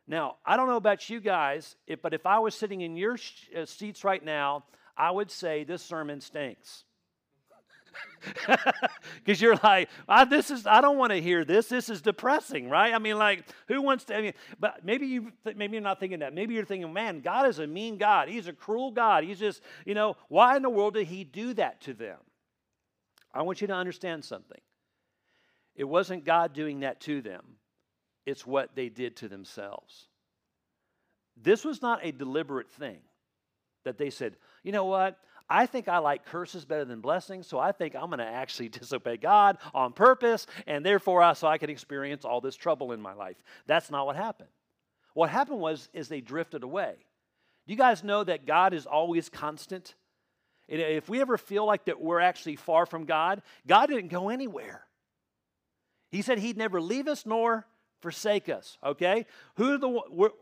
Now, 0.08 0.38
I 0.46 0.58
don't 0.58 0.68
know 0.68 0.76
about 0.76 1.10
you 1.10 1.20
guys, 1.20 1.76
but 2.02 2.14
if 2.14 2.26
I 2.26 2.40
was 2.40 2.56
sitting 2.56 2.82
in 2.82 2.98
your 2.98 3.18
uh, 3.56 3.66
seats 3.66 4.04
right 4.04 4.24
now, 4.24 4.66
I 4.98 5.12
would 5.12 5.32
say 5.32 5.64
this 5.64 5.84
sermon 5.84 6.20
stinks 6.20 6.84
because 9.24 9.42
you're 9.42 9.58
like 9.64 9.90
I, 10.08 10.26
this 10.26 10.52
is 10.52 10.66
i 10.68 10.82
don't 10.82 10.98
want 10.98 11.12
to 11.12 11.22
hear 11.22 11.46
this. 11.46 11.68
This 11.68 11.90
is 11.90 12.02
depressing 12.02 12.70
right? 12.70 12.94
I 12.94 13.00
mean 13.00 13.18
like 13.18 13.46
who 13.68 13.82
wants 13.82 14.06
to 14.06 14.18
i 14.18 14.22
mean 14.22 14.34
but 14.60 14.84
maybe 14.84 15.08
you 15.08 15.32
maybe 15.56 15.74
you're 15.74 15.82
not 15.82 16.00
thinking 16.00 16.20
that. 16.20 16.34
Maybe 16.34 16.54
you're 16.54 16.66
thinking 16.66 16.92
man 16.92 17.22
god 17.22 17.48
is 17.48 17.60
a 17.60 17.68
mean 17.68 17.98
god. 17.98 18.30
He's 18.30 18.48
a 18.48 18.54
cruel 18.54 18.92
god. 18.92 19.24
He's 19.24 19.40
just 19.40 19.62
you 19.86 19.94
know 19.94 20.18
why 20.28 20.56
in 20.56 20.62
the 20.62 20.70
world 20.70 20.96
did 20.96 21.08
he 21.08 21.24
do 21.24 21.54
that 21.56 21.82
to 21.82 21.94
them? 21.94 22.18
I 23.34 23.44
want 23.44 23.62
you 23.62 23.68
to 23.68 23.74
understand 23.74 24.26
something. 24.26 24.60
It 25.76 25.86
wasn't 25.86 26.26
God 26.26 26.54
doing 26.54 26.82
that 26.82 27.00
to 27.02 27.22
them, 27.22 27.44
it's 28.26 28.46
what 28.46 28.76
they 28.76 28.90
did 28.90 29.16
to 29.18 29.30
themselves. 29.30 30.08
This 31.42 31.64
was 31.64 31.82
not 31.82 32.02
a 32.04 32.12
deliberate 32.12 32.70
thing 32.70 33.00
that 33.86 33.98
they 33.98 34.10
said, 34.10 34.36
you 34.62 34.74
know 34.74 34.86
what? 34.86 35.18
I 35.50 35.66
think 35.66 35.88
I 35.88 35.98
like 35.98 36.26
curses 36.26 36.64
better 36.64 36.86
than 36.86 37.02
blessings, 37.02 37.48
so 37.48 37.58
I 37.58 37.72
think 37.72 37.96
I'm 37.96 38.08
going 38.08 38.20
to 38.20 38.26
actually 38.26 38.70
disobey 38.70 39.18
God 39.18 39.58
on 39.74 39.94
purpose, 39.94 40.46
and 40.68 40.86
therefore, 40.86 41.24
I, 41.24 41.34
so 41.34 41.48
I 41.48 41.58
can 41.58 41.70
experience 41.70 42.24
all 42.26 42.42
this 42.42 42.56
trouble 42.56 42.92
in 42.92 43.02
my 43.02 43.14
life. 43.14 43.38
That's 43.66 43.90
not 43.90 44.06
what 44.06 44.16
happened. 44.16 44.50
What 45.14 45.30
happened 45.30 45.60
was 45.60 45.90
is 45.94 46.08
they 46.08 46.22
drifted 46.22 46.64
away. 46.64 46.96
Do 47.66 47.74
you 47.74 47.78
guys 47.78 48.04
know 48.04 48.24
that 48.24 48.46
God 48.46 48.74
is 48.74 48.86
always 48.86 49.30
constant? 49.30 49.96
If 50.68 51.10
we 51.10 51.20
ever 51.20 51.38
feel 51.38 51.66
like 51.66 51.86
that 51.86 52.00
we're 52.00 52.20
actually 52.20 52.56
far 52.56 52.86
from 52.86 53.06
God, 53.06 53.42
God 53.66 53.88
didn't 53.88 54.10
go 54.10 54.30
anywhere. 54.30 54.86
He 56.12 56.22
said 56.22 56.40
He'd 56.40 56.58
never 56.58 56.80
leave 56.80 57.08
us 57.08 57.26
nor 57.26 57.66
forsake 58.02 58.50
us. 58.50 58.78
Okay, 58.84 59.26
who 59.56 59.78
the 59.78 59.88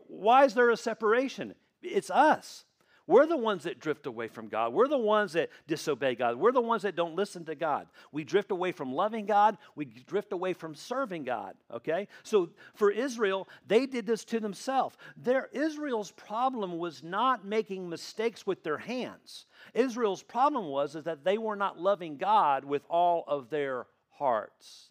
why 0.06 0.44
is 0.44 0.54
there 0.54 0.70
a 0.70 0.76
separation? 0.76 1.54
It's 1.82 2.10
us. 2.10 2.64
We're 3.08 3.26
the 3.26 3.38
ones 3.38 3.64
that 3.64 3.80
drift 3.80 4.06
away 4.06 4.28
from 4.28 4.48
God. 4.48 4.74
We're 4.74 4.86
the 4.86 4.98
ones 4.98 5.32
that 5.32 5.48
disobey 5.66 6.14
God. 6.14 6.36
We're 6.36 6.52
the 6.52 6.60
ones 6.60 6.82
that 6.82 6.94
don't 6.94 7.16
listen 7.16 7.46
to 7.46 7.54
God. 7.54 7.86
We 8.12 8.22
drift 8.22 8.50
away 8.50 8.70
from 8.70 8.92
loving 8.92 9.24
God. 9.24 9.56
We 9.74 9.86
drift 9.86 10.30
away 10.34 10.52
from 10.52 10.74
serving 10.74 11.24
God. 11.24 11.54
Okay? 11.72 12.06
So 12.22 12.50
for 12.74 12.90
Israel, 12.90 13.48
they 13.66 13.86
did 13.86 14.06
this 14.06 14.26
to 14.26 14.40
themselves. 14.40 14.98
Their 15.16 15.48
Israel's 15.52 16.10
problem 16.10 16.76
was 16.76 17.02
not 17.02 17.46
making 17.46 17.88
mistakes 17.88 18.46
with 18.46 18.62
their 18.62 18.76
hands. 18.76 19.46
Israel's 19.72 20.22
problem 20.22 20.66
was 20.66 20.94
is 20.94 21.04
that 21.04 21.24
they 21.24 21.38
were 21.38 21.56
not 21.56 21.80
loving 21.80 22.18
God 22.18 22.66
with 22.66 22.84
all 22.90 23.24
of 23.26 23.48
their 23.48 23.86
hearts. 24.10 24.90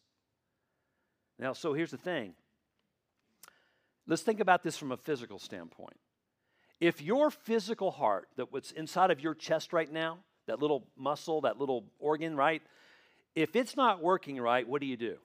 Now, 1.37 1.53
so 1.53 1.75
here's 1.75 1.91
the 1.91 1.97
thing. 1.97 2.33
Let's 4.07 4.23
think 4.23 4.39
about 4.39 4.63
this 4.63 4.75
from 4.75 4.91
a 4.91 4.97
physical 4.97 5.37
standpoint. 5.37 5.97
If 6.79 7.01
your 7.01 7.31
physical 7.31 7.91
heart, 7.91 8.27
that 8.37 8.51
what's 8.51 8.71
inside 8.71 9.11
of 9.11 9.19
your 9.19 9.33
chest 9.33 9.73
right 9.73 9.91
now, 9.91 10.19
that 10.45 10.59
little 10.59 10.87
muscle, 10.95 11.41
that 11.41 11.59
little 11.59 11.85
organ, 11.99 12.35
right? 12.35 12.61
If 13.35 13.55
it's 13.55 13.75
not 13.75 14.01
working 14.01 14.39
right, 14.39 14.67
what 14.67 14.81
do 14.81 14.87
you 14.87 14.97
do? 14.97 15.17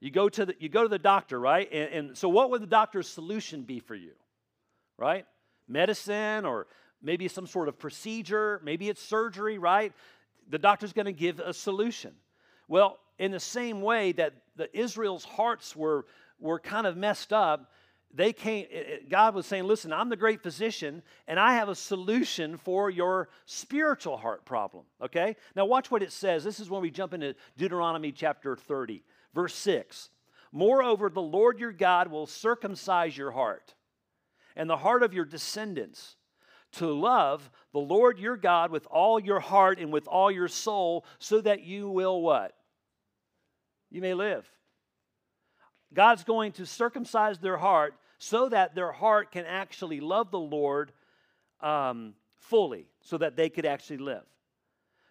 You 0.00 0.10
go 0.10 0.28
to 0.28 0.46
the, 0.46 0.54
you 0.58 0.68
go 0.68 0.82
to 0.82 0.88
the 0.88 0.98
doctor, 0.98 1.38
right? 1.38 1.68
And, 1.70 1.92
and 1.92 2.18
so, 2.18 2.28
what 2.28 2.50
would 2.50 2.62
the 2.62 2.66
doctor's 2.66 3.08
solution 3.08 3.62
be 3.62 3.80
for 3.80 3.94
you, 3.94 4.12
right? 4.96 5.26
Medicine 5.68 6.46
or 6.46 6.66
maybe 7.02 7.28
some 7.28 7.46
sort 7.46 7.68
of 7.68 7.78
procedure, 7.78 8.60
maybe 8.64 8.88
it's 8.88 9.02
surgery, 9.02 9.58
right? 9.58 9.92
The 10.48 10.58
doctor's 10.58 10.92
going 10.92 11.06
to 11.06 11.12
give 11.12 11.38
a 11.38 11.52
solution. 11.52 12.12
Well, 12.68 12.98
in 13.18 13.30
the 13.30 13.40
same 13.40 13.82
way 13.82 14.12
that 14.12 14.34
the 14.56 14.74
Israel's 14.78 15.24
hearts 15.24 15.74
were, 15.76 16.06
were 16.38 16.58
kind 16.58 16.86
of 16.86 16.96
messed 16.96 17.32
up, 17.32 17.70
they 18.12 18.32
came 18.32 18.66
god 19.08 19.34
was 19.34 19.46
saying 19.46 19.64
listen 19.64 19.92
i'm 19.92 20.08
the 20.08 20.16
great 20.16 20.42
physician 20.42 21.02
and 21.28 21.38
i 21.38 21.54
have 21.54 21.68
a 21.68 21.74
solution 21.74 22.56
for 22.56 22.90
your 22.90 23.28
spiritual 23.46 24.16
heart 24.16 24.44
problem 24.44 24.84
okay? 25.02 25.36
Now 25.56 25.64
watch 25.66 25.90
what 25.90 26.02
it 26.02 26.12
says. 26.12 26.44
This 26.44 26.60
is 26.60 26.70
when 26.70 26.82
we 26.82 26.90
jump 26.90 27.14
into 27.14 27.34
deuteronomy 27.56 28.12
chapter 28.12 28.56
30 28.56 29.02
verse 29.34 29.54
6 29.54 30.10
moreover 30.52 31.08
the 31.08 31.22
lord 31.22 31.58
your 31.58 31.72
god 31.72 32.08
will 32.08 32.26
circumcise 32.26 33.16
your 33.16 33.30
heart 33.30 33.74
and 34.56 34.68
the 34.68 34.76
heart 34.76 35.02
of 35.02 35.14
your 35.14 35.24
descendants 35.24 36.16
to 36.72 36.86
love 36.86 37.50
the 37.72 37.78
lord 37.78 38.18
your 38.18 38.36
god 38.36 38.70
with 38.70 38.86
all 38.90 39.20
your 39.20 39.40
heart 39.40 39.78
and 39.78 39.92
with 39.92 40.06
all 40.06 40.30
your 40.30 40.48
soul 40.48 41.04
so 41.18 41.40
that 41.40 41.62
you 41.62 41.88
will 41.88 42.20
what? 42.20 42.54
You 43.90 44.00
may 44.00 44.14
live. 44.14 44.48
God's 45.92 46.22
going 46.22 46.52
to 46.52 46.66
circumcise 46.66 47.38
their 47.38 47.56
heart 47.56 47.94
so 48.20 48.50
that 48.50 48.74
their 48.74 48.92
heart 48.92 49.32
can 49.32 49.46
actually 49.46 49.98
love 49.98 50.30
the 50.30 50.38
Lord 50.38 50.92
um, 51.62 52.12
fully, 52.36 52.86
so 53.00 53.16
that 53.16 53.34
they 53.34 53.48
could 53.48 53.64
actually 53.64 53.96
live. 53.96 54.22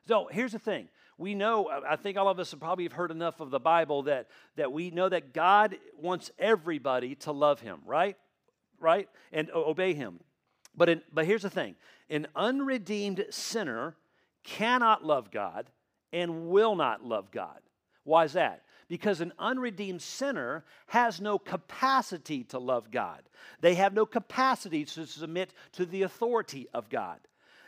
So 0.07 0.29
here's 0.31 0.51
the 0.51 0.59
thing. 0.59 0.89
We 1.17 1.33
know, 1.33 1.69
I 1.69 1.95
think 1.95 2.17
all 2.17 2.29
of 2.29 2.39
us 2.39 2.51
have 2.51 2.59
probably 2.59 2.87
heard 2.87 3.09
enough 3.09 3.39
of 3.39 3.49
the 3.49 3.59
Bible 3.59 4.03
that, 4.03 4.27
that 4.57 4.71
we 4.71 4.91
know 4.91 5.09
that 5.09 5.33
God 5.33 5.77
wants 5.97 6.31
everybody 6.37 7.15
to 7.15 7.31
love 7.31 7.59
Him, 7.59 7.79
right? 7.85 8.15
Right? 8.79 9.09
And 9.33 9.49
obey 9.51 9.95
Him. 9.95 10.19
But, 10.75 10.89
in, 10.89 11.01
but 11.11 11.25
here's 11.25 11.41
the 11.41 11.49
thing 11.49 11.75
an 12.11 12.27
unredeemed 12.35 13.25
sinner 13.31 13.95
cannot 14.43 15.03
love 15.03 15.31
God 15.31 15.69
and 16.13 16.49
will 16.49 16.75
not 16.75 17.03
love 17.03 17.31
God. 17.31 17.59
Why 18.03 18.25
is 18.25 18.33
that? 18.33 18.61
Because 18.89 19.21
an 19.21 19.31
unredeemed 19.39 20.01
sinner 20.01 20.65
has 20.87 21.21
no 21.21 21.39
capacity 21.39 22.43
to 22.45 22.59
love 22.59 22.91
God. 22.91 23.21
They 23.61 23.75
have 23.75 23.93
no 23.93 24.05
capacity 24.05 24.83
to 24.83 25.05
submit 25.05 25.53
to 25.73 25.85
the 25.85 26.01
authority 26.01 26.67
of 26.73 26.89
God. 26.89 27.19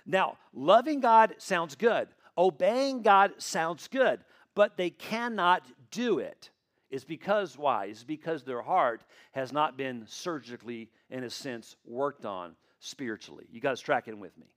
Now, 0.06 0.38
loving 0.54 1.00
God 1.00 1.36
sounds 1.38 1.76
good, 1.76 2.10
obeying 2.38 3.04
God 3.04 3.34
sounds 3.38 3.88
good, 3.88 4.20
but 4.56 4.76
they 4.76 4.90
cannot 4.90 5.64
do 5.92 6.20
it. 6.20 6.26
it. 6.32 6.50
Is 6.90 7.06
because 7.06 7.58
why? 7.58 7.86
Is 7.86 8.04
because 8.04 8.44
their 8.44 8.62
heart 8.62 9.04
has 9.32 9.54
not 9.54 9.78
been 9.78 10.06
surgically, 10.08 10.90
in 11.10 11.24
a 11.24 11.30
sense, 11.30 11.78
worked 11.86 12.26
on 12.26 12.56
spiritually. 12.80 13.46
You 13.50 13.62
guys 13.62 13.80
tracking 13.80 14.20
with 14.20 14.38
me? 14.38 14.48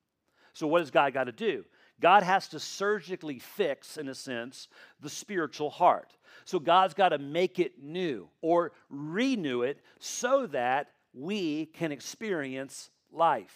So, 0.52 0.66
what 0.66 0.80
does 0.80 0.90
God 0.90 1.12
got 1.12 1.24
to 1.24 1.32
do? 1.32 1.64
God 2.00 2.22
has 2.22 2.48
to 2.48 2.60
surgically 2.60 3.38
fix, 3.38 3.96
in 3.96 4.08
a 4.08 4.14
sense, 4.14 4.68
the 5.00 5.10
spiritual 5.10 5.70
heart. 5.70 6.16
So 6.44 6.58
God's 6.58 6.94
got 6.94 7.10
to 7.10 7.18
make 7.18 7.58
it 7.58 7.82
new 7.82 8.28
or 8.42 8.72
renew 8.90 9.62
it 9.62 9.80
so 9.98 10.46
that 10.48 10.88
we 11.14 11.66
can 11.66 11.92
experience 11.92 12.90
life, 13.12 13.54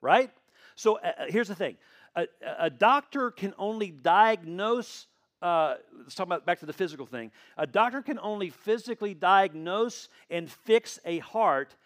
right? 0.00 0.30
So 0.74 0.96
uh, 0.96 1.12
uh 1.18 1.24
here's 1.28 1.48
the 1.48 1.54
thing 1.54 1.76
a, 2.16 2.26
a, 2.58 2.70
doctor 2.70 3.30
can 3.30 3.54
only 3.58 3.90
diagnose. 3.90 5.06
Uh, 5.40 5.76
let's 5.96 6.16
talk 6.16 6.26
about 6.26 6.44
back 6.44 6.58
to 6.60 6.66
the 6.66 6.72
physical 6.72 7.06
thing. 7.06 7.30
A 7.56 7.66
doctor 7.66 8.02
can 8.02 8.18
only 8.18 8.50
physically 8.50 9.14
diagnose 9.14 10.08
and 10.28 10.50
fix 10.50 10.98
a 11.04 11.18
heart 11.20 11.76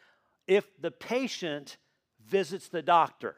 if 0.47 0.65
the 0.81 0.91
patient 0.91 1.77
visits 2.27 2.69
the 2.69 2.83
doctor. 2.83 3.37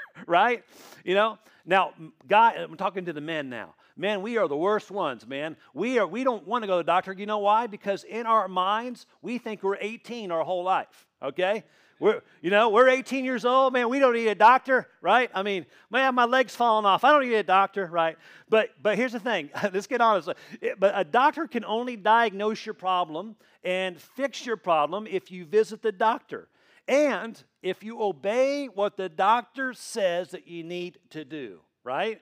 right? 0.26 0.64
You 1.04 1.14
know? 1.14 1.38
Now, 1.64 1.92
God, 2.28 2.56
I'm 2.56 2.76
talking 2.76 3.04
to 3.04 3.12
the 3.12 3.20
men 3.20 3.48
now. 3.48 3.74
Man, 3.96 4.22
we 4.22 4.38
are 4.38 4.48
the 4.48 4.56
worst 4.56 4.90
ones, 4.90 5.26
man. 5.26 5.56
We 5.74 5.98
are 5.98 6.06
we 6.06 6.24
don't 6.24 6.46
want 6.46 6.62
to 6.62 6.66
go 6.66 6.78
to 6.78 6.82
the 6.82 6.86
doctor. 6.86 7.12
You 7.12 7.26
know 7.26 7.38
why? 7.38 7.66
Because 7.66 8.04
in 8.04 8.26
our 8.26 8.48
minds, 8.48 9.06
we 9.20 9.38
think 9.38 9.62
we're 9.62 9.76
18 9.80 10.30
our 10.30 10.44
whole 10.44 10.64
life. 10.64 11.06
Okay? 11.22 11.64
We're, 12.00 12.22
you 12.40 12.50
know, 12.50 12.70
we're 12.70 12.88
18 12.88 13.24
years 13.24 13.44
old, 13.44 13.72
man. 13.72 13.88
We 13.88 14.00
don't 14.00 14.14
need 14.14 14.26
a 14.26 14.34
doctor, 14.34 14.88
right? 15.02 15.30
I 15.32 15.44
mean, 15.44 15.66
man, 15.88 16.16
my 16.16 16.24
leg's 16.24 16.56
falling 16.56 16.84
off. 16.84 17.04
I 17.04 17.12
don't 17.12 17.22
need 17.22 17.34
a 17.34 17.44
doctor, 17.44 17.86
right? 17.86 18.18
But 18.48 18.70
but 18.82 18.96
here's 18.96 19.12
the 19.12 19.20
thing. 19.20 19.50
Let's 19.72 19.86
get 19.86 20.00
honest. 20.00 20.30
Eh, 20.60 20.74
but 20.76 20.94
a 20.96 21.04
doctor 21.04 21.46
can 21.46 21.64
only 21.64 21.94
diagnose 21.94 22.66
your 22.66 22.74
problem 22.74 23.36
and 23.62 24.00
fix 24.00 24.44
your 24.44 24.56
problem 24.56 25.06
if 25.06 25.30
you 25.30 25.44
visit 25.44 25.80
the 25.80 25.92
doctor. 25.92 26.48
And 26.92 27.42
if 27.62 27.82
you 27.82 28.02
obey 28.02 28.66
what 28.66 28.98
the 28.98 29.08
doctor 29.08 29.72
says 29.72 30.32
that 30.32 30.46
you 30.46 30.62
need 30.62 30.98
to 31.08 31.24
do, 31.24 31.60
right? 31.84 32.20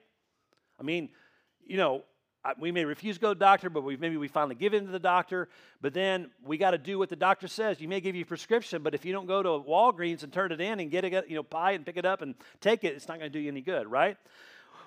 I 0.79 0.85
mean, 0.85 1.09
you 1.67 1.77
know, 1.77 2.05
we 2.57 2.71
may 2.71 2.85
refuse 2.85 3.17
to 3.17 3.21
go 3.21 3.29
to 3.31 3.35
the 3.35 3.45
doctor, 3.45 3.69
but 3.69 3.83
we, 3.83 3.97
maybe 3.97 4.17
we 4.17 4.29
finally 4.29 4.55
give 4.55 4.73
in 4.73 4.87
to 4.87 4.93
the 4.93 5.00
doctor. 5.00 5.49
But 5.81 5.93
then 5.93 6.31
we 6.45 6.57
got 6.57 6.71
to 6.71 6.79
do 6.79 7.00
what 7.00 7.09
the 7.09 7.17
doctor 7.17 7.49
says. 7.49 7.81
You 7.81 7.89
may 7.89 8.00
give 8.00 8.15
you 8.15 8.23
a 8.23 8.27
prescription, 8.27 8.85
but 8.85 8.95
if 8.95 9.05
you 9.05 9.12
don't 9.12 9.27
go 9.27 9.43
to 9.43 9.49
Walgreens 9.49 10.23
and 10.23 10.33
turn 10.33 10.53
it 10.53 10.61
in 10.61 10.79
and 10.79 10.89
get 10.89 11.05
it, 11.05 11.29
you 11.29 11.35
know, 11.35 11.43
buy 11.43 11.73
it 11.73 11.75
and 11.75 11.85
pick 11.85 11.97
it 11.97 12.07
up 12.07 12.23
and 12.23 12.37
take 12.61 12.85
it, 12.85 12.95
it's 12.95 13.09
not 13.09 13.19
going 13.19 13.33
to 13.33 13.37
do 13.37 13.43
you 13.43 13.50
any 13.50 13.62
good, 13.62 13.91
right? 13.91 14.19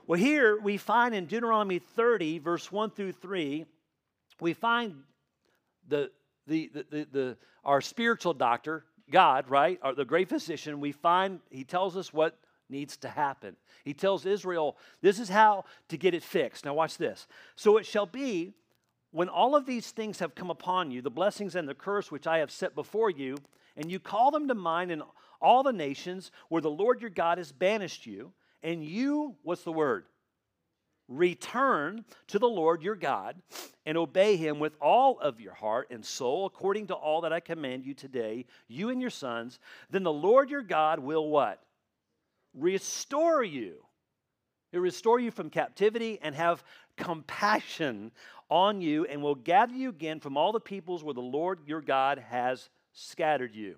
Well, 0.07 0.17
here 0.17 0.57
we 0.61 0.77
find 0.77 1.13
in 1.13 1.25
Deuteronomy 1.25 1.79
30, 1.79 2.39
verse 2.39 2.71
1 2.71 2.91
through 2.91 3.11
3, 3.11 3.65
we 4.39 4.53
find 4.53 5.03
the, 5.89 6.09
the, 6.47 6.71
the, 6.73 6.85
the, 6.89 7.07
the 7.11 7.37
our 7.65 7.81
spiritual 7.81 8.33
doctor, 8.33 8.85
God, 9.11 9.49
right, 9.49 9.79
or 9.83 9.93
the 9.93 10.05
great 10.05 10.29
physician, 10.29 10.79
we 10.79 10.91
find 10.91 11.39
he 11.49 11.63
tells 11.63 11.97
us 11.97 12.13
what 12.13 12.37
needs 12.69 12.97
to 12.97 13.09
happen. 13.09 13.55
He 13.83 13.93
tells 13.93 14.25
Israel, 14.25 14.77
this 15.01 15.19
is 15.19 15.29
how 15.29 15.65
to 15.89 15.97
get 15.97 16.13
it 16.13 16.23
fixed. 16.23 16.65
Now, 16.65 16.73
watch 16.73 16.97
this. 16.97 17.27
So 17.55 17.77
it 17.77 17.85
shall 17.85 18.05
be 18.05 18.53
when 19.11 19.29
all 19.29 19.55
of 19.55 19.65
these 19.65 19.91
things 19.91 20.19
have 20.19 20.35
come 20.35 20.49
upon 20.49 20.89
you, 20.89 21.01
the 21.01 21.11
blessings 21.11 21.55
and 21.55 21.69
the 21.69 21.75
curse 21.75 22.11
which 22.11 22.25
I 22.25 22.39
have 22.39 22.49
set 22.49 22.73
before 22.73 23.09
you, 23.09 23.37
and 23.77 23.91
you 23.91 23.99
call 23.99 24.31
them 24.31 24.47
to 24.47 24.55
mind 24.55 24.91
in 24.91 25.03
all 25.41 25.61
the 25.61 25.73
nations 25.73 26.31
where 26.49 26.61
the 26.61 26.71
Lord 26.71 27.01
your 27.01 27.09
God 27.09 27.37
has 27.37 27.51
banished 27.51 28.05
you, 28.05 28.31
and 28.63 28.83
you, 28.83 29.35
what's 29.43 29.63
the 29.63 29.71
word? 29.71 30.05
Return 31.07 32.05
to 32.27 32.39
the 32.39 32.47
Lord 32.47 32.81
your 32.81 32.95
God 32.95 33.35
and 33.85 33.97
obey 33.97 34.37
him 34.37 34.59
with 34.59 34.75
all 34.81 35.19
of 35.19 35.41
your 35.41 35.53
heart 35.53 35.87
and 35.91 36.05
soul, 36.05 36.45
according 36.45 36.87
to 36.87 36.93
all 36.93 37.21
that 37.21 37.33
I 37.33 37.39
command 37.39 37.85
you 37.85 37.93
today, 37.93 38.45
you 38.67 38.89
and 38.89 39.01
your 39.01 39.09
sons. 39.09 39.59
Then 39.89 40.03
the 40.03 40.13
Lord 40.13 40.49
your 40.49 40.61
God 40.61 40.99
will 40.99 41.27
what? 41.29 41.61
Restore 42.53 43.43
you 43.43 43.83
He'll 44.73 44.81
restore 44.81 45.19
you 45.19 45.29
from 45.29 45.51
captivity 45.51 46.17
and 46.21 46.33
have 46.33 46.63
compassion 46.97 48.11
on 48.49 48.81
you 48.81 49.05
and 49.05 49.21
will 49.21 49.35
gather 49.35 49.75
you 49.75 49.89
again 49.89 50.19
from 50.19 50.35
all 50.35 50.51
the 50.51 50.59
peoples 50.59 51.03
where 51.03 51.13
the 51.13 51.21
Lord 51.21 51.59
your 51.67 51.79
God 51.79 52.17
has 52.17 52.69
scattered 52.91 53.53
you. 53.55 53.75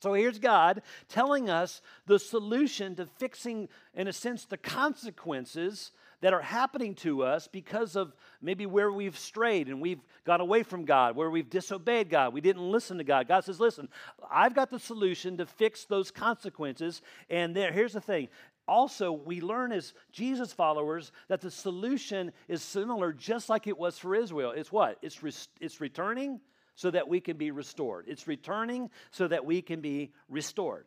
So 0.00 0.14
here's 0.14 0.38
God 0.38 0.82
telling 1.08 1.50
us 1.50 1.82
the 2.06 2.20
solution 2.20 2.94
to 2.96 3.06
fixing, 3.06 3.68
in 3.94 4.06
a 4.06 4.12
sense, 4.12 4.44
the 4.44 4.56
consequences 4.56 5.90
that 6.20 6.32
are 6.32 6.40
happening 6.40 6.94
to 6.94 7.22
us 7.22 7.48
because 7.48 7.96
of 7.96 8.14
maybe 8.40 8.66
where 8.66 8.90
we've 8.90 9.18
strayed 9.18 9.68
and 9.68 9.80
we've 9.80 10.00
gone 10.24 10.40
away 10.40 10.62
from 10.62 10.84
God, 10.84 11.16
where 11.16 11.30
we've 11.30 11.50
disobeyed 11.50 12.08
God, 12.08 12.32
we 12.32 12.40
didn't 12.40 12.70
listen 12.70 12.98
to 12.98 13.04
God. 13.04 13.28
God 13.28 13.44
says, 13.44 13.60
Listen, 13.60 13.88
I've 14.30 14.54
got 14.54 14.70
the 14.70 14.78
solution 14.78 15.36
to 15.36 15.46
fix 15.46 15.84
those 15.84 16.10
consequences. 16.10 17.02
And 17.28 17.54
there, 17.54 17.72
here's 17.72 17.92
the 17.92 18.00
thing 18.00 18.28
also, 18.68 19.12
we 19.12 19.40
learn 19.40 19.70
as 19.70 19.94
Jesus 20.10 20.52
followers 20.52 21.12
that 21.28 21.40
the 21.40 21.50
solution 21.50 22.32
is 22.48 22.62
similar, 22.62 23.12
just 23.12 23.48
like 23.48 23.66
it 23.66 23.78
was 23.78 23.98
for 23.98 24.14
Israel. 24.14 24.50
It's 24.50 24.72
what? 24.72 24.98
It's, 25.02 25.22
re- 25.22 25.32
it's 25.60 25.80
returning 25.80 26.40
so 26.74 26.90
that 26.90 27.08
we 27.08 27.20
can 27.20 27.36
be 27.36 27.52
restored. 27.52 28.06
It's 28.08 28.26
returning 28.26 28.90
so 29.12 29.28
that 29.28 29.44
we 29.44 29.62
can 29.62 29.80
be 29.80 30.12
restored. 30.28 30.86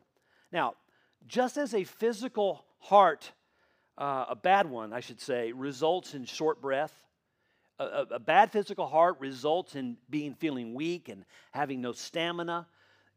Now, 0.52 0.74
just 1.26 1.56
as 1.56 1.74
a 1.74 1.84
physical 1.84 2.64
heart 2.78 3.32
uh, 4.00 4.24
a 4.30 4.34
bad 4.34 4.68
one, 4.68 4.92
I 4.92 5.00
should 5.00 5.20
say, 5.20 5.52
results 5.52 6.14
in 6.14 6.24
short 6.24 6.60
breath. 6.62 6.94
A, 7.78 7.84
a, 7.84 8.06
a, 8.14 8.18
bad 8.18 8.50
physical 8.50 8.86
heart 8.86 9.20
results 9.20 9.74
in 9.74 9.98
being 10.08 10.34
feeling 10.34 10.74
weak 10.74 11.08
and 11.08 11.24
having 11.52 11.80
no 11.80 11.92
stamina. 11.92 12.66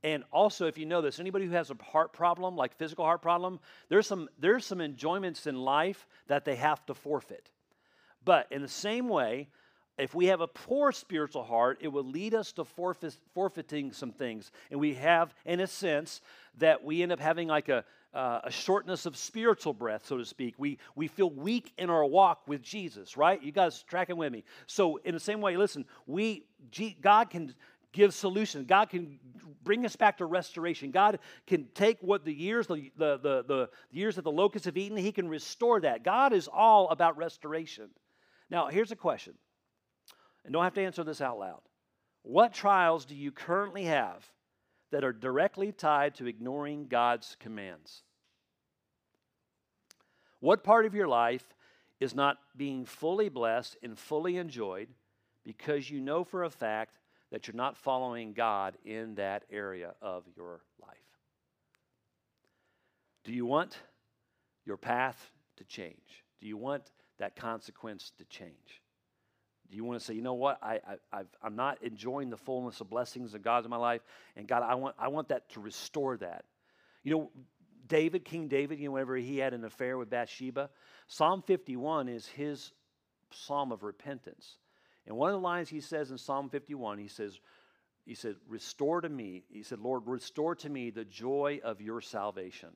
And 0.03 0.23
also, 0.31 0.67
if 0.67 0.77
you 0.77 0.85
know 0.85 1.01
this, 1.01 1.19
anybody 1.19 1.45
who 1.45 1.53
has 1.53 1.71
a 1.71 1.77
heart 1.81 2.11
problem, 2.11 2.57
like 2.57 2.77
physical 2.77 3.05
heart 3.05 3.21
problem, 3.21 3.59
there's 3.87 4.05
some 4.05 4.27
there's 4.37 4.65
some 4.65 4.81
enjoyments 4.81 5.47
in 5.47 5.55
life 5.55 6.05
that 6.27 6.43
they 6.43 6.57
have 6.57 6.85
to 6.87 6.93
forfeit. 6.93 7.49
But 8.25 8.47
in 8.51 8.61
the 8.61 8.67
same 8.67 9.07
way, 9.07 9.47
if 9.97 10.13
we 10.13 10.25
have 10.25 10.41
a 10.41 10.47
poor 10.47 10.91
spiritual 10.91 11.43
heart, 11.43 11.77
it 11.81 11.87
will 11.87 12.03
lead 12.03 12.33
us 12.33 12.51
to 12.53 12.65
forfeit, 12.65 13.15
forfeiting 13.33 13.93
some 13.93 14.11
things. 14.11 14.51
And 14.71 14.79
we 14.79 14.95
have, 14.95 15.33
in 15.45 15.59
a 15.59 15.67
sense, 15.67 16.19
that 16.57 16.83
we 16.83 17.03
end 17.03 17.11
up 17.11 17.19
having 17.19 17.47
like 17.47 17.69
a, 17.69 17.85
uh, 18.13 18.41
a 18.43 18.51
shortness 18.51 19.05
of 19.05 19.17
spiritual 19.17 19.73
breath, 19.73 20.05
so 20.05 20.17
to 20.17 20.25
speak. 20.25 20.55
We, 20.57 20.77
we 20.95 21.07
feel 21.07 21.29
weak 21.29 21.73
in 21.77 21.89
our 21.89 22.05
walk 22.05 22.47
with 22.47 22.61
Jesus, 22.61 23.17
right? 23.17 23.41
You 23.41 23.51
guys 23.51 23.83
tracking 23.83 24.17
with 24.17 24.31
me. 24.31 24.43
So, 24.67 24.97
in 24.97 25.13
the 25.13 25.19
same 25.19 25.41
way, 25.41 25.57
listen, 25.57 25.85
we, 26.05 26.45
God 27.01 27.29
can 27.29 27.53
give 27.91 28.13
solutions. 28.13 28.65
God 28.67 28.89
can 28.89 29.19
bring 29.63 29.85
us 29.85 29.95
back 29.95 30.17
to 30.17 30.25
restoration. 30.25 30.91
God 30.91 31.19
can 31.47 31.67
take 31.73 31.97
what 32.01 32.25
the 32.25 32.33
years, 32.33 32.67
the, 32.67 32.91
the, 32.97 33.17
the, 33.17 33.43
the 33.47 33.69
years 33.91 34.15
that 34.15 34.23
the 34.23 34.31
locusts 34.31 34.65
have 34.65 34.77
eaten, 34.77 34.97
He 34.97 35.11
can 35.11 35.27
restore 35.27 35.79
that. 35.81 36.03
God 36.03 36.33
is 36.33 36.47
all 36.51 36.89
about 36.89 37.17
restoration. 37.17 37.89
Now, 38.49 38.67
here's 38.67 38.91
a 38.91 38.95
question, 38.95 39.33
and 40.43 40.53
don't 40.53 40.63
have 40.63 40.75
to 40.75 40.83
answer 40.83 41.03
this 41.03 41.21
out 41.21 41.39
loud. 41.39 41.61
What 42.23 42.53
trials 42.53 43.05
do 43.05 43.15
you 43.15 43.31
currently 43.31 43.85
have 43.85 44.23
that 44.93 45.03
are 45.03 45.11
directly 45.11 45.71
tied 45.71 46.13
to 46.13 46.27
ignoring 46.27 46.85
God's 46.85 47.35
commands. 47.39 48.03
What 50.39 50.63
part 50.63 50.85
of 50.85 50.93
your 50.93 51.07
life 51.07 51.43
is 51.99 52.13
not 52.13 52.37
being 52.55 52.85
fully 52.85 53.27
blessed 53.27 53.75
and 53.81 53.97
fully 53.97 54.37
enjoyed 54.37 54.89
because 55.43 55.89
you 55.89 55.99
know 55.99 56.23
for 56.23 56.43
a 56.43 56.49
fact 56.51 56.99
that 57.31 57.47
you're 57.47 57.55
not 57.55 57.75
following 57.75 58.33
God 58.33 58.77
in 58.85 59.15
that 59.15 59.45
area 59.51 59.95
of 59.99 60.25
your 60.37 60.61
life? 60.79 60.89
Do 63.23 63.33
you 63.33 63.47
want 63.47 63.75
your 64.63 64.77
path 64.77 65.31
to 65.55 65.63
change? 65.63 66.23
Do 66.39 66.47
you 66.47 66.55
want 66.55 66.91
that 67.17 67.35
consequence 67.35 68.11
to 68.19 68.25
change? 68.25 68.82
Do 69.73 69.77
you 69.77 69.85
want 69.85 69.99
to 69.99 70.05
say, 70.05 70.13
you 70.13 70.21
know 70.21 70.35
what, 70.35 70.59
I, 70.61 70.81
I, 71.11 71.23
I'm 71.41 71.55
not 71.55 71.81
enjoying 71.81 72.29
the 72.29 72.37
fullness 72.37 72.79
of 72.79 72.91
blessings 72.91 73.33
of 73.33 73.41
God 73.41 73.63
in 73.63 73.71
my 73.71 73.77
life, 73.77 74.01
and 74.35 74.47
God, 74.47 74.61
I 74.61 74.75
want, 74.75 74.95
I 74.99 75.07
want 75.07 75.29
that 75.29 75.49
to 75.53 75.59
restore 75.59 76.15
that. 76.17 76.45
You 77.01 77.11
know, 77.11 77.31
David, 77.87 78.23
King 78.23 78.47
David, 78.47 78.77
you 78.77 78.85
know, 78.85 78.91
whenever 78.91 79.15
he 79.15 79.39
had 79.39 79.55
an 79.55 79.65
affair 79.65 79.97
with 79.97 80.11
Bathsheba, 80.11 80.69
Psalm 81.07 81.41
51 81.41 82.07
is 82.07 82.27
his 82.27 82.71
psalm 83.31 83.71
of 83.71 83.81
repentance. 83.81 84.57
And 85.07 85.17
one 85.17 85.31
of 85.31 85.41
the 85.41 85.43
lines 85.43 85.69
he 85.69 85.81
says 85.81 86.11
in 86.11 86.19
Psalm 86.19 86.51
51, 86.51 86.99
he 86.99 87.07
says, 87.07 87.39
he 88.05 88.13
said, 88.13 88.35
Restore 88.47 89.01
to 89.01 89.09
me, 89.09 89.41
he 89.49 89.63
said, 89.63 89.79
Lord, 89.79 90.03
restore 90.05 90.53
to 90.57 90.69
me 90.69 90.91
the 90.91 91.03
joy 91.03 91.61
of 91.63 91.81
your 91.81 91.99
salvation. 91.99 92.69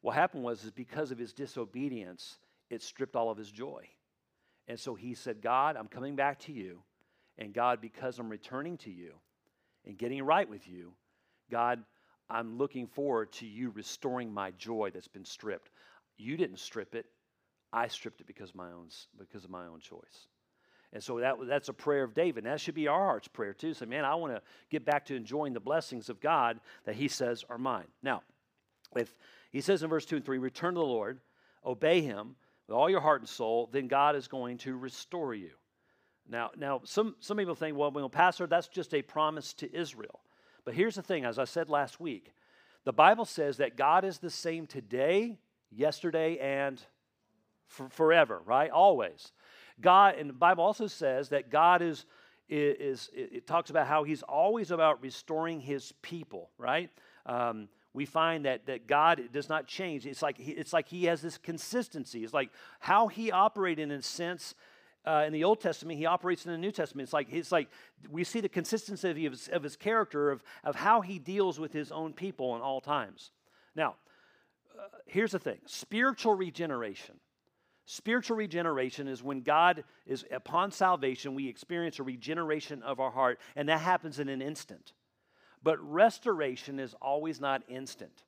What 0.00 0.14
happened 0.14 0.44
was 0.44 0.64
is 0.64 0.70
because 0.70 1.10
of 1.10 1.18
his 1.18 1.34
disobedience, 1.34 2.38
it 2.70 2.80
stripped 2.80 3.16
all 3.16 3.30
of 3.30 3.36
his 3.36 3.50
joy. 3.50 3.86
And 4.68 4.78
so 4.78 4.94
he 4.94 5.14
said, 5.14 5.40
God, 5.40 5.76
I'm 5.76 5.88
coming 5.88 6.16
back 6.16 6.40
to 6.40 6.52
you. 6.52 6.82
And 7.38 7.52
God, 7.52 7.80
because 7.80 8.18
I'm 8.18 8.28
returning 8.28 8.78
to 8.78 8.90
you 8.90 9.12
and 9.84 9.96
getting 9.98 10.22
right 10.22 10.48
with 10.48 10.66
you, 10.68 10.94
God, 11.50 11.82
I'm 12.28 12.58
looking 12.58 12.86
forward 12.86 13.32
to 13.32 13.46
you 13.46 13.70
restoring 13.70 14.32
my 14.32 14.50
joy 14.52 14.90
that's 14.92 15.08
been 15.08 15.24
stripped. 15.24 15.70
You 16.16 16.36
didn't 16.36 16.58
strip 16.58 16.94
it. 16.94 17.06
I 17.72 17.88
stripped 17.88 18.20
it 18.20 18.26
because 18.26 18.50
of 18.50 18.56
my 18.56 18.72
own, 18.72 18.88
because 19.18 19.44
of 19.44 19.50
my 19.50 19.66
own 19.66 19.80
choice. 19.80 20.28
And 20.92 21.02
so 21.02 21.20
that, 21.20 21.36
that's 21.46 21.68
a 21.68 21.74
prayer 21.74 22.04
of 22.04 22.14
David. 22.14 22.44
And 22.44 22.52
that 22.52 22.60
should 22.60 22.74
be 22.74 22.88
our 22.88 22.98
heart's 22.98 23.28
prayer 23.28 23.52
too. 23.52 23.74
Say, 23.74 23.86
man, 23.86 24.04
I 24.04 24.14
want 24.14 24.34
to 24.34 24.42
get 24.70 24.84
back 24.84 25.04
to 25.06 25.14
enjoying 25.14 25.52
the 25.52 25.60
blessings 25.60 26.08
of 26.08 26.20
God 26.20 26.58
that 26.84 26.94
he 26.94 27.08
says 27.08 27.44
are 27.50 27.58
mine. 27.58 27.86
Now, 28.02 28.22
if 28.96 29.14
he 29.50 29.60
says 29.60 29.82
in 29.82 29.90
verse 29.90 30.06
2 30.06 30.16
and 30.16 30.24
3, 30.24 30.38
return 30.38 30.74
to 30.74 30.80
the 30.80 30.86
Lord, 30.86 31.20
obey 31.64 32.00
him, 32.00 32.36
with 32.66 32.76
all 32.76 32.90
your 32.90 33.00
heart 33.00 33.20
and 33.20 33.28
soul, 33.28 33.68
then 33.72 33.88
God 33.88 34.16
is 34.16 34.28
going 34.28 34.58
to 34.58 34.76
restore 34.76 35.34
you. 35.34 35.50
Now, 36.28 36.50
now 36.56 36.80
some, 36.84 37.14
some 37.20 37.36
people 37.36 37.54
think, 37.54 37.76
well, 37.76 37.90
well, 37.90 38.08
Pastor, 38.08 38.46
that's 38.46 38.68
just 38.68 38.94
a 38.94 39.02
promise 39.02 39.52
to 39.54 39.74
Israel. 39.74 40.20
But 40.64 40.74
here's 40.74 40.96
the 40.96 41.02
thing, 41.02 41.24
as 41.24 41.38
I 41.38 41.44
said 41.44 41.68
last 41.68 42.00
week, 42.00 42.32
the 42.84 42.92
Bible 42.92 43.24
says 43.24 43.58
that 43.58 43.76
God 43.76 44.04
is 44.04 44.18
the 44.18 44.30
same 44.30 44.66
today, 44.66 45.38
yesterday, 45.70 46.38
and 46.38 46.80
for, 47.68 47.88
forever, 47.88 48.42
right? 48.44 48.70
Always. 48.70 49.32
God, 49.80 50.16
and 50.16 50.28
the 50.28 50.34
Bible 50.34 50.64
also 50.64 50.86
says 50.86 51.28
that 51.28 51.50
God 51.50 51.82
is, 51.82 52.04
is, 52.48 53.08
is 53.14 53.30
it 53.32 53.46
talks 53.46 53.70
about 53.70 53.86
how 53.86 54.04
he's 54.04 54.22
always 54.22 54.70
about 54.70 55.02
restoring 55.02 55.60
his 55.60 55.92
people, 56.02 56.50
right? 56.58 56.90
Um, 57.26 57.68
we 57.96 58.04
find 58.04 58.44
that, 58.44 58.66
that 58.66 58.86
God 58.86 59.22
does 59.32 59.48
not 59.48 59.66
change. 59.66 60.04
It's 60.04 60.20
like, 60.20 60.36
he, 60.36 60.52
it's 60.52 60.74
like 60.74 60.86
He 60.86 61.04
has 61.06 61.22
this 61.22 61.38
consistency. 61.38 62.22
It's 62.22 62.34
like 62.34 62.50
how 62.78 63.08
He 63.08 63.32
operated 63.32 63.90
in 63.90 63.98
a 63.98 64.02
sense 64.02 64.54
uh, 65.06 65.24
in 65.26 65.32
the 65.32 65.44
Old 65.44 65.60
Testament, 65.60 65.98
He 65.98 66.04
operates 66.04 66.44
in 66.44 66.52
the 66.52 66.58
New 66.58 66.72
Testament. 66.72 67.06
It's 67.06 67.12
like, 67.14 67.28
it's 67.32 67.50
like 67.50 67.68
we 68.10 68.22
see 68.22 68.40
the 68.40 68.50
consistency 68.50 69.24
of 69.24 69.32
his, 69.32 69.48
of 69.48 69.62
his 69.62 69.76
character, 69.76 70.30
of, 70.30 70.42
of 70.62 70.74
how 70.74 71.00
He 71.00 71.18
deals 71.18 71.58
with 71.58 71.72
His 71.72 71.90
own 71.90 72.12
people 72.12 72.54
in 72.54 72.60
all 72.60 72.82
times. 72.82 73.30
Now, 73.74 73.94
uh, 74.78 74.82
here's 75.06 75.32
the 75.32 75.38
thing 75.38 75.58
spiritual 75.64 76.34
regeneration. 76.34 77.14
Spiritual 77.86 78.36
regeneration 78.36 79.06
is 79.06 79.22
when 79.22 79.40
God 79.42 79.84
is 80.06 80.24
upon 80.32 80.72
salvation, 80.72 81.34
we 81.34 81.48
experience 81.48 81.98
a 82.00 82.02
regeneration 82.02 82.82
of 82.82 82.98
our 82.98 83.12
heart, 83.12 83.38
and 83.54 83.68
that 83.68 83.80
happens 83.80 84.18
in 84.18 84.28
an 84.28 84.42
instant. 84.42 84.92
But 85.66 85.80
restoration 85.80 86.78
is 86.78 86.94
always 87.02 87.40
not 87.40 87.64
instant. 87.66 88.22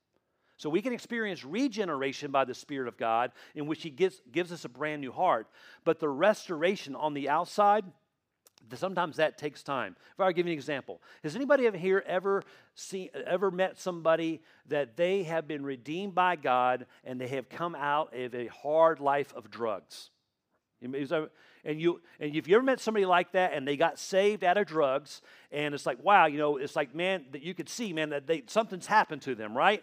So 0.57 0.69
we 0.69 0.83
can 0.83 0.93
experience 0.93 1.45
regeneration 1.45 2.33
by 2.33 2.45
the 2.45 2.53
Spirit 2.53 2.89
of 2.89 2.97
God, 2.97 3.31
in 3.55 3.69
which 3.69 3.81
He 3.85 3.91
gives, 3.91 4.21
gives 4.33 4.51
us 4.51 4.65
a 4.65 4.69
brand 4.69 5.03
new 5.03 5.13
heart. 5.13 5.47
But 5.85 6.01
the 6.01 6.09
restoration 6.09 6.97
on 6.97 7.15
the 7.15 7.29
outside, 7.29 7.85
sometimes 8.75 9.19
that 9.19 9.39
takes 9.39 9.63
time. 9.63 9.95
If 10.15 10.19
I 10.19 10.25
were 10.25 10.31
to 10.31 10.35
give 10.35 10.47
you 10.47 10.53
an 10.53 10.59
example, 10.59 11.01
has 11.23 11.37
anybody 11.37 11.71
here 11.79 12.03
ever 12.09 12.43
seen, 12.75 13.11
ever 13.25 13.53
met 13.53 13.79
somebody 13.79 14.43
that 14.67 14.97
they 14.97 15.23
have 15.23 15.47
been 15.47 15.65
redeemed 15.65 16.17
by 16.17 16.35
God 16.35 16.87
and 17.05 17.21
they 17.21 17.29
have 17.29 17.49
come 17.49 17.77
out 17.77 18.17
of 18.17 18.35
a 18.35 18.49
hard 18.49 18.99
life 18.99 19.33
of 19.37 19.49
drugs? 19.49 20.11
And 21.65 21.81
you 21.81 22.01
and 22.21 22.35
if 22.35 22.49
you 22.49 22.57
ever 22.57 22.65
met 22.65 22.81
somebody 22.81 23.07
like 23.07 23.33
that 23.33 23.53
and 23.53 23.67
they 23.67 23.77
got 23.77 23.99
saved 23.99 24.45
out 24.45 24.57
of 24.57 24.67
drugs, 24.67 25.23
and 25.51 25.75
it's 25.75 25.87
like, 25.87 26.03
wow, 26.03 26.27
you 26.27 26.39
know, 26.39 26.57
it's 26.57 26.77
like, 26.77 26.95
man, 26.95 27.27
that 27.33 27.43
you 27.43 27.55
could 27.55 27.69
see, 27.69 27.93
man, 27.93 28.11
that 28.11 28.27
they 28.27 28.45
something's 28.47 28.87
happened 28.87 29.23
to 29.23 29.35
them, 29.35 29.57
right? 29.57 29.83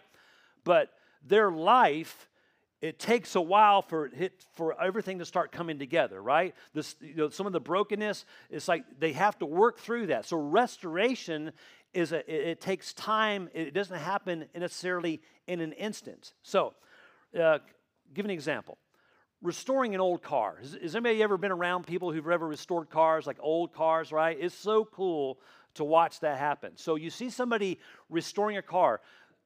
But 0.64 0.90
their 1.24 1.50
life, 1.50 2.28
it 2.80 2.98
takes 2.98 3.34
a 3.34 3.40
while 3.40 3.82
for 3.82 4.06
it 4.06 4.44
for 4.54 4.80
everything 4.80 5.18
to 5.18 5.24
start 5.24 5.52
coming 5.52 5.78
together, 5.78 6.20
right? 6.20 6.54
This, 6.74 6.96
you 7.00 7.14
know, 7.14 7.28
some 7.28 7.46
of 7.46 7.52
the 7.52 7.60
brokenness, 7.60 8.24
it's 8.50 8.68
like 8.68 8.84
they 8.98 9.12
have 9.12 9.38
to 9.38 9.46
work 9.46 9.78
through 9.78 10.08
that. 10.08 10.24
So 10.24 10.36
restoration 10.36 11.52
is 11.94 12.12
a, 12.12 12.18
it, 12.32 12.48
it 12.48 12.60
takes 12.60 12.92
time. 12.92 13.48
It 13.54 13.74
doesn't 13.74 13.98
happen 13.98 14.46
necessarily 14.54 15.20
in 15.46 15.60
an 15.60 15.72
instant. 15.72 16.34
So, 16.42 16.74
uh, 17.38 17.58
give 18.14 18.24
an 18.24 18.30
example 18.30 18.78
restoring 19.42 19.94
an 19.94 20.00
old 20.00 20.22
car. 20.22 20.56
Has, 20.60 20.76
has, 20.80 20.94
anybody 20.94 21.22
ever 21.22 21.36
been 21.36 21.52
around 21.52 21.86
people 21.86 22.12
who've 22.12 22.28
ever 22.28 22.46
restored 22.46 22.90
cars, 22.90 23.26
like 23.26 23.38
old 23.40 23.72
cars, 23.72 24.12
right? 24.12 24.36
It's 24.40 24.54
so 24.54 24.84
cool 24.84 25.38
to 25.74 25.84
watch 25.84 26.20
that 26.20 26.38
happen. 26.38 26.72
So 26.76 26.96
you 26.96 27.10
see 27.10 27.30
somebody 27.30 27.78
restoring 28.08 28.56
a 28.56 28.62
car. 28.62 29.00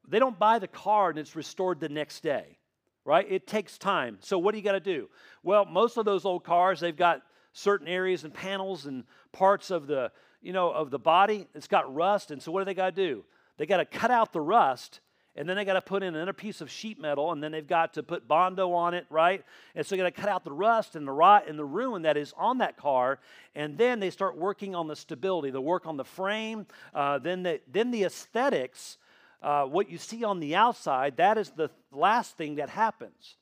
They 0.09 0.19
don't 0.19 0.39
buy 0.39 0.59
the 0.59 0.69
car 0.69 1.11
and 1.11 1.19
it's 1.19 1.37
restored 1.37 1.81
the 1.81 1.89
next 1.89 2.23
day, 2.23 2.59
right? 3.05 3.27
It 3.29 3.47
takes 3.47 3.79
time. 3.79 4.19
So 4.21 4.39
what 4.39 4.53
do 4.53 4.59
you 4.59 4.65
got 4.65 4.73
to 4.73 4.81
do? 4.81 5.09
Well, 5.43 5.65
most 5.65 5.97
of 5.97 6.05
those 6.05 6.25
old 6.25 6.45
cars, 6.45 6.81
they've 6.81 6.97
got 6.97 7.23
certain 7.53 7.89
areas 7.89 8.25
and 8.25 8.33
panels 8.33 8.87
and 8.87 9.05
parts 9.33 9.71
of 9.71 9.87
the, 9.87 10.13
you 10.41 10.53
know, 10.53 10.71
of 10.71 10.91
the 10.91 10.99
body. 10.99 11.49
It's 11.55 11.67
got 11.67 11.93
rust, 11.93 12.31
and 12.31 12.41
so 12.41 12.53
what 12.53 12.61
do 12.61 12.65
they 12.65 12.75
got 12.75 12.95
to 12.95 13.07
do? 13.07 13.25
They 13.59 13.67
got 13.67 13.79
to 13.79 13.85
cut 13.85 14.11
out 14.11 14.33
the 14.33 14.41
rust 14.41 15.01
and 15.37 15.49
then 15.49 15.57
they 15.57 15.65
got 15.65 15.75
to 15.75 15.81
put 15.81 16.03
in 16.03 16.15
another 16.15 16.33
piece 16.33 16.61
of 16.61 16.71
sheet 16.71 17.01
metal, 17.01 17.33
and 17.33 17.43
then 17.43 17.53
they've 17.53 17.67
got 17.67 17.95
to 17.95 18.03
put 18.03 18.27
Bondo 18.27 18.73
on 18.73 18.95
it, 18.95 19.07
right? 19.11 19.45
And 19.75 19.87
so 19.87 19.95
they 19.95 20.03
got 20.03 20.15
to 20.15 20.21
cut 20.21 20.29
out 20.29 20.45
the 20.45 20.53
rust 20.53 20.97
and 20.97 21.07
the 21.07 21.13
rot 21.13 21.49
and 21.49 21.59
the 21.59 21.65
ruin 21.65 22.03
that 22.03 22.17
is 22.17 22.35
on 22.37 22.59
that 22.59 22.77
car, 22.77 23.21
and 23.55 23.79
then 23.79 24.01
they 24.01 24.11
start 24.11 24.37
working 24.37 24.75
on 24.75 24.89
the 24.89 24.97
stability, 24.97 25.51
the 25.51 25.61
work 25.61 25.87
on 25.87 25.97
the 25.97 26.05
frame, 26.05 26.67
uh, 26.95 27.19
then 27.19 27.43
the 27.43 27.61
then 27.71 27.91
the 27.91 28.05
aesthetics. 28.05 28.99
Uh, 29.43 29.65
what 29.65 29.89
you 29.89 29.97
see 29.97 30.23
on 30.23 30.39
the 30.39 30.55
outside, 30.55 31.17
that 31.17 31.39
is 31.39 31.49
the 31.53 31.71
last 31.91 32.37
thing 32.37 32.57
that 32.57 32.69
happens. 32.69 33.37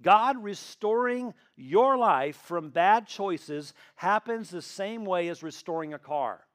God 0.00 0.40
restoring 0.40 1.34
your 1.56 1.98
life 1.98 2.36
from 2.36 2.70
bad 2.70 3.08
choices 3.08 3.74
happens 3.96 4.50
the 4.50 4.62
same 4.62 5.04
way 5.04 5.28
as 5.28 5.42
restoring 5.42 5.94
a 5.94 5.98
car 5.98 6.46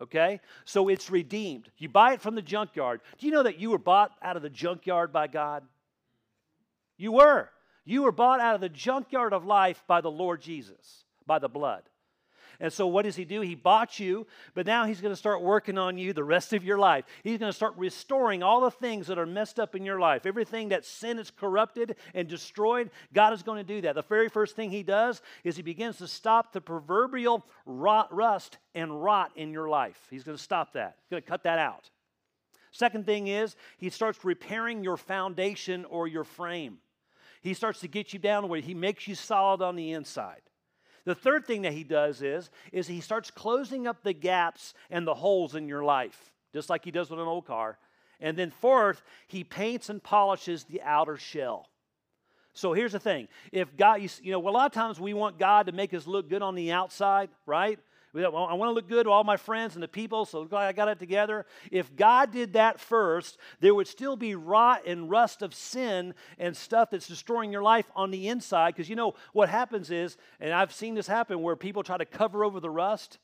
okay? 0.00 0.40
So 0.64 0.88
it's 0.88 1.10
redeemed. 1.10 1.70
You 1.78 1.88
buy 1.88 2.12
it 2.12 2.20
from 2.20 2.34
the 2.34 2.42
junkyard. 2.42 3.00
Do 3.18 3.26
you 3.26 3.32
know 3.32 3.42
that 3.42 3.58
you 3.58 3.70
were 3.70 3.78
bought 3.78 4.12
out 4.22 4.36
of 4.36 4.42
the 4.42 4.50
junkyard 4.50 5.12
by 5.12 5.26
God? 5.26 5.62
You 6.96 7.12
were. 7.12 7.50
You 7.84 8.02
were 8.02 8.12
bought 8.12 8.40
out 8.40 8.54
of 8.54 8.60
the 8.60 8.68
junkyard 8.68 9.32
of 9.32 9.44
life 9.44 9.82
by 9.86 10.00
the 10.00 10.10
Lord 10.10 10.40
Jesus, 10.40 11.04
by 11.26 11.38
the 11.38 11.48
blood. 11.48 11.82
And 12.60 12.72
so, 12.72 12.88
what 12.88 13.04
does 13.04 13.14
he 13.14 13.24
do? 13.24 13.40
He 13.40 13.54
bought 13.54 14.00
you, 14.00 14.26
but 14.52 14.66
now 14.66 14.84
he's 14.84 15.00
going 15.00 15.12
to 15.12 15.16
start 15.16 15.42
working 15.42 15.78
on 15.78 15.96
you 15.96 16.12
the 16.12 16.24
rest 16.24 16.52
of 16.52 16.64
your 16.64 16.78
life. 16.78 17.04
He's 17.22 17.38
going 17.38 17.52
to 17.52 17.56
start 17.56 17.74
restoring 17.76 18.42
all 18.42 18.60
the 18.60 18.70
things 18.70 19.06
that 19.06 19.18
are 19.18 19.26
messed 19.26 19.60
up 19.60 19.76
in 19.76 19.84
your 19.84 20.00
life. 20.00 20.26
Everything 20.26 20.70
that 20.70 20.84
sin 20.84 21.18
has 21.18 21.30
corrupted 21.30 21.94
and 22.14 22.26
destroyed, 22.26 22.90
God 23.14 23.32
is 23.32 23.44
going 23.44 23.64
to 23.64 23.74
do 23.74 23.80
that. 23.82 23.94
The 23.94 24.02
very 24.02 24.28
first 24.28 24.56
thing 24.56 24.72
he 24.72 24.82
does 24.82 25.22
is 25.44 25.54
he 25.54 25.62
begins 25.62 25.98
to 25.98 26.08
stop 26.08 26.52
the 26.52 26.60
proverbial 26.60 27.46
rot, 27.64 28.12
rust 28.12 28.58
and 28.74 29.04
rot 29.04 29.30
in 29.36 29.52
your 29.52 29.68
life. 29.68 30.08
He's 30.10 30.24
going 30.24 30.36
to 30.36 30.42
stop 30.42 30.72
that, 30.72 30.96
he's 31.02 31.10
going 31.10 31.22
to 31.22 31.28
cut 31.28 31.44
that 31.44 31.60
out. 31.60 31.90
Second 32.72 33.06
thing 33.06 33.28
is, 33.28 33.56
he 33.78 33.88
starts 33.88 34.24
repairing 34.24 34.82
your 34.82 34.96
foundation 34.96 35.84
or 35.84 36.06
your 36.08 36.24
frame. 36.24 36.78
He 37.40 37.54
starts 37.54 37.80
to 37.80 37.88
get 37.88 38.12
you 38.12 38.18
down 38.18 38.48
where 38.48 38.60
he 38.60 38.74
makes 38.74 39.06
you 39.06 39.14
solid 39.14 39.62
on 39.62 39.76
the 39.76 39.92
inside. 39.92 40.42
The 41.08 41.14
third 41.14 41.46
thing 41.46 41.62
that 41.62 41.72
he 41.72 41.84
does 41.84 42.20
is, 42.20 42.50
is 42.70 42.86
he 42.86 43.00
starts 43.00 43.30
closing 43.30 43.86
up 43.86 44.02
the 44.02 44.12
gaps 44.12 44.74
and 44.90 45.06
the 45.06 45.14
holes 45.14 45.54
in 45.54 45.66
your 45.66 45.82
life, 45.82 46.34
just 46.52 46.68
like 46.68 46.84
he 46.84 46.90
does 46.90 47.08
with 47.08 47.18
an 47.18 47.26
old 47.26 47.46
car. 47.46 47.78
And 48.20 48.36
then 48.36 48.50
fourth, 48.50 49.02
he 49.26 49.42
paints 49.42 49.88
and 49.88 50.02
polishes 50.02 50.64
the 50.64 50.82
outer 50.82 51.16
shell. 51.16 51.70
So 52.52 52.74
here's 52.74 52.92
the 52.92 53.00
thing. 53.00 53.28
If 53.52 53.74
God, 53.74 54.02
you, 54.20 54.32
know, 54.32 54.46
a 54.46 54.50
lot 54.50 54.66
of 54.66 54.72
times 54.72 55.00
we 55.00 55.14
want 55.14 55.38
God 55.38 55.64
to 55.64 55.72
make 55.72 55.94
us 55.94 56.06
look 56.06 56.28
good 56.28 56.42
on 56.42 56.54
the 56.54 56.72
outside, 56.72 57.30
right? 57.46 57.78
I 58.14 58.28
want 58.28 58.70
to 58.70 58.72
look 58.72 58.88
good 58.88 59.04
to 59.04 59.10
all 59.10 59.24
my 59.24 59.36
friends 59.36 59.74
and 59.74 59.82
the 59.82 59.88
people, 59.88 60.24
so 60.24 60.48
I 60.52 60.72
got 60.72 60.88
it 60.88 60.98
together. 60.98 61.44
If 61.70 61.94
God 61.94 62.32
did 62.32 62.54
that 62.54 62.80
first, 62.80 63.36
there 63.60 63.74
would 63.74 63.86
still 63.86 64.16
be 64.16 64.34
rot 64.34 64.86
and 64.86 65.10
rust 65.10 65.42
of 65.42 65.54
sin 65.54 66.14
and 66.38 66.56
stuff 66.56 66.90
that's 66.90 67.06
destroying 67.06 67.52
your 67.52 67.62
life 67.62 67.90
on 67.94 68.10
the 68.10 68.28
inside. 68.28 68.74
Because 68.74 68.88
you 68.88 68.96
know 68.96 69.14
what 69.32 69.48
happens 69.48 69.90
is, 69.90 70.16
and 70.40 70.52
I've 70.52 70.72
seen 70.72 70.94
this 70.94 71.06
happen 71.06 71.42
where 71.42 71.56
people 71.56 71.82
try 71.82 71.98
to 71.98 72.06
cover 72.06 72.44
over 72.44 72.60
the 72.60 72.70
rust 72.70 73.18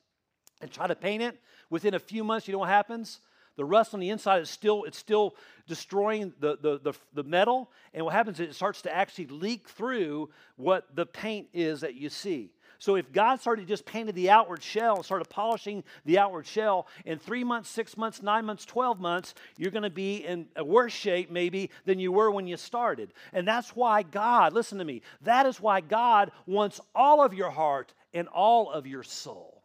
and 0.60 0.70
try 0.70 0.86
to 0.86 0.94
paint 0.94 1.22
it. 1.22 1.38
Within 1.70 1.94
a 1.94 1.98
few 1.98 2.22
months, 2.22 2.46
you 2.46 2.52
know 2.52 2.58
what 2.58 2.68
happens? 2.68 3.20
The 3.56 3.64
rust 3.64 3.94
on 3.94 4.00
the 4.00 4.10
inside 4.10 4.42
is 4.42 4.50
still 4.50 4.84
it's 4.84 4.98
still 4.98 5.36
destroying 5.66 6.32
the, 6.40 6.58
the, 6.60 6.80
the, 6.80 6.92
the, 7.14 7.22
metal, 7.22 7.70
and 7.92 8.04
what 8.04 8.12
happens 8.12 8.40
is 8.40 8.50
it 8.50 8.54
starts 8.54 8.82
to 8.82 8.94
actually 8.94 9.26
leak 9.26 9.68
through 9.68 10.30
what 10.56 10.94
the 10.94 11.06
paint 11.06 11.48
is 11.52 11.80
that 11.80 11.94
you 11.94 12.08
see. 12.08 12.50
So 12.84 12.96
if 12.96 13.10
God 13.12 13.40
started 13.40 13.66
just 13.66 13.86
painting 13.86 14.14
the 14.14 14.28
outward 14.28 14.62
shell 14.62 14.96
and 14.96 15.04
started 15.06 15.30
polishing 15.30 15.84
the 16.04 16.18
outward 16.18 16.46
shell, 16.46 16.86
in 17.06 17.18
three 17.18 17.42
months, 17.42 17.70
six 17.70 17.96
months, 17.96 18.22
nine 18.22 18.44
months, 18.44 18.66
12 18.66 19.00
months, 19.00 19.32
you're 19.56 19.70
going 19.70 19.84
to 19.84 19.88
be 19.88 20.16
in 20.16 20.48
a 20.54 20.62
worse 20.62 20.92
shape 20.92 21.30
maybe 21.30 21.70
than 21.86 21.98
you 21.98 22.12
were 22.12 22.30
when 22.30 22.46
you 22.46 22.58
started. 22.58 23.14
And 23.32 23.48
that's 23.48 23.70
why 23.70 24.02
God, 24.02 24.52
listen 24.52 24.76
to 24.80 24.84
me, 24.84 25.00
that 25.22 25.46
is 25.46 25.62
why 25.62 25.80
God 25.80 26.30
wants 26.44 26.78
all 26.94 27.24
of 27.24 27.32
your 27.32 27.48
heart 27.48 27.94
and 28.12 28.28
all 28.28 28.70
of 28.70 28.86
your 28.86 29.02
soul. 29.02 29.62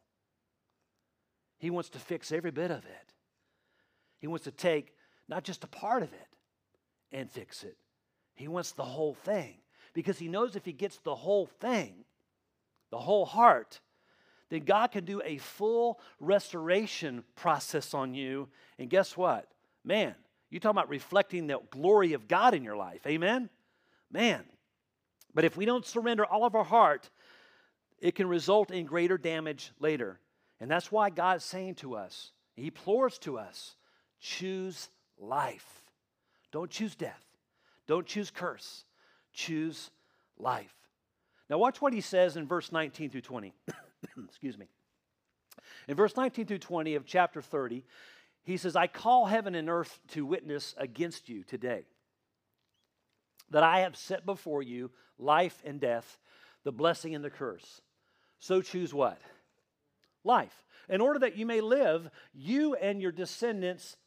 He 1.58 1.72
wants 1.72 1.90
to 1.90 2.00
fix 2.00 2.32
every 2.32 2.52
bit 2.52 2.72
of 2.72 2.86
it. 2.86 3.14
He 4.20 4.28
wants 4.28 4.46
to 4.46 4.52
take 4.52 4.94
not 5.28 5.44
just 5.44 5.66
a 5.66 5.68
part 5.68 6.04
of 6.04 6.14
it 6.14 6.28
and 7.12 7.30
fix 7.30 7.66
it, 7.66 7.76
He 8.34 8.48
wants 8.48 8.72
the 8.72 8.86
whole 8.86 9.16
thing. 9.26 9.56
Because 9.94 10.18
He 10.18 10.30
knows 10.30 10.56
if 10.56 10.64
He 10.64 10.72
gets 10.72 11.00
the 11.00 11.16
whole 11.16 11.48
thing, 11.60 12.06
the 12.92 12.98
whole 12.98 13.26
heart, 13.26 13.80
then 14.50 14.62
God 14.62 14.92
can 14.92 15.06
do 15.06 15.22
a 15.24 15.38
full 15.38 16.00
restoration 16.20 17.24
process 17.36 17.94
on 17.94 18.14
you. 18.14 18.50
And 18.78 18.90
guess 18.90 19.16
what? 19.16 19.48
Man, 19.84 20.16
you 20.50 20.60
talking 20.60 20.78
about 20.78 20.90
reflecting 20.90 21.48
the 21.48 21.60
glory 21.70 22.14
of 22.14 22.28
God 22.28 22.54
in 22.54 22.64
your 22.64 22.76
life. 22.76 23.06
Amen? 23.06 23.50
Man. 24.12 24.44
But 25.34 25.46
if 25.46 25.56
we 25.56 25.66
don't 25.66 25.86
surrender 25.86 26.26
all 26.26 26.46
of 26.46 26.56
our 26.56 26.64
heart, 26.64 27.10
it 28.00 28.16
can 28.16 28.28
result 28.28 28.72
in 28.72 28.86
greater 28.86 29.18
damage 29.18 29.72
later. 29.80 30.20
And 30.60 30.70
that's 30.70 30.92
why 30.92 31.10
God 31.12 31.38
is 31.38 31.44
saying 31.44 31.76
to 31.76 31.96
us, 31.96 32.32
He 32.56 32.66
implores 32.66 33.20
to 33.20 33.38
us, 33.38 33.76
choose 34.20 34.90
life. 35.20 35.84
Don't 36.52 36.72
choose 36.72 36.96
death. 36.96 37.24
Don't 37.88 38.08
choose 38.08 38.32
curse. 38.32 38.86
Choose 39.34 39.92
life. 40.38 40.74
Now, 41.50 41.58
watch 41.58 41.82
what 41.82 41.94
he 41.94 42.02
says 42.02 42.38
in 42.38 42.48
verse 42.48 42.72
19 42.72 43.10
through 43.10 43.22
20. 43.22 43.54
Excuse 44.26 44.58
me. 44.58 44.68
In 45.88 45.96
verse 45.96 46.16
19 46.16 46.46
through 46.46 46.60
20 46.60 46.96
of 46.96 47.06
chapter 47.06 47.42
30, 47.42 47.84
he 48.44 48.58
says, 48.58 48.76
I 48.76 48.88
call 48.88 49.26
heaven 49.26 49.56
and 49.56 49.70
earth 49.70 50.00
to 50.10 50.26
witness 50.26 50.76
against 50.78 51.30
you 51.30 51.44
today 51.44 51.86
that 53.52 53.64
I 53.64 53.82
have 53.82 53.98
set 53.98 54.26
before 54.26 54.62
you 54.62 54.92
life 55.18 55.62
and 55.66 55.80
death, 55.80 56.20
the 56.64 56.72
blessing 56.72 57.16
and 57.16 57.24
the 57.24 57.30
curse. 57.30 57.82
So 58.40 58.62
choose 58.62 58.94
what? 58.94 59.20
Life. 60.24 60.64
In 60.88 61.02
order 61.02 61.20
that 61.20 61.38
you 61.38 61.46
may 61.46 61.62
live, 61.62 62.10
you 62.34 62.76
and 62.76 63.02
your 63.02 63.12
descendants, 63.12 63.98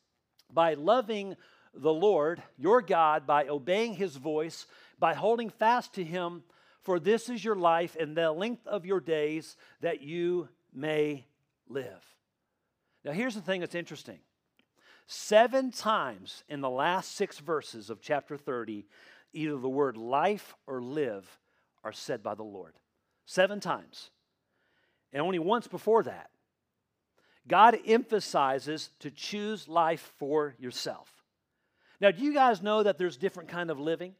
by 0.52 0.74
loving 0.74 1.36
the 1.74 1.92
Lord, 1.92 2.42
your 2.58 2.82
God, 2.82 3.26
by 3.26 3.48
obeying 3.48 3.94
his 3.94 4.16
voice, 4.16 4.66
by 4.98 5.14
holding 5.14 5.50
fast 5.50 5.94
to 5.94 6.04
him 6.04 6.42
for 6.82 6.98
this 6.98 7.28
is 7.28 7.44
your 7.44 7.56
life 7.56 7.96
and 7.98 8.16
the 8.16 8.32
length 8.32 8.66
of 8.66 8.84
your 8.84 9.00
days 9.00 9.56
that 9.80 10.02
you 10.02 10.48
may 10.72 11.24
live. 11.68 12.04
Now, 13.04 13.12
here's 13.12 13.34
the 13.34 13.40
thing 13.40 13.60
that's 13.60 13.74
interesting. 13.74 14.18
Seven 15.06 15.70
times 15.70 16.44
in 16.48 16.60
the 16.60 16.70
last 16.70 17.16
six 17.16 17.38
verses 17.38 17.90
of 17.90 18.00
chapter 18.00 18.36
30, 18.36 18.86
either 19.32 19.56
the 19.56 19.68
word 19.68 19.96
life 19.96 20.54
or 20.66 20.80
live 20.80 21.38
are 21.84 21.92
said 21.92 22.22
by 22.22 22.34
the 22.34 22.42
Lord. 22.42 22.74
Seven 23.26 23.60
times. 23.60 24.10
And 25.12 25.22
only 25.22 25.38
once 25.38 25.66
before 25.66 26.02
that. 26.04 26.30
God 27.46 27.76
emphasizes 27.86 28.90
to 29.00 29.10
choose 29.10 29.68
life 29.68 30.12
for 30.18 30.54
yourself. 30.58 31.10
Now, 32.00 32.10
do 32.10 32.22
you 32.22 32.32
guys 32.32 32.62
know 32.62 32.82
that 32.82 32.98
there's 32.98 33.16
different 33.16 33.48
kind 33.48 33.70
of 33.70 33.80
living? 33.80 34.14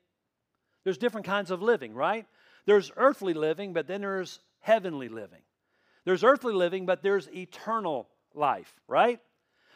There's 0.85 0.99
different 0.99 1.27
kinds 1.27 1.51
of 1.51 1.63
living, 1.63 1.95
right? 1.95 2.27
There's 2.67 2.91
earthly 2.97 3.35
living, 3.35 3.73
but 3.73 3.87
then 3.87 4.03
there's 4.03 4.41
heavenly 4.61 5.09
living. 5.09 5.43
There's 6.05 6.25
earthly 6.25 6.55
living, 6.55 6.87
but 6.87 7.03
there's 7.03 7.29
eternal 7.31 8.09
life, 8.35 8.73
right? 8.89 9.21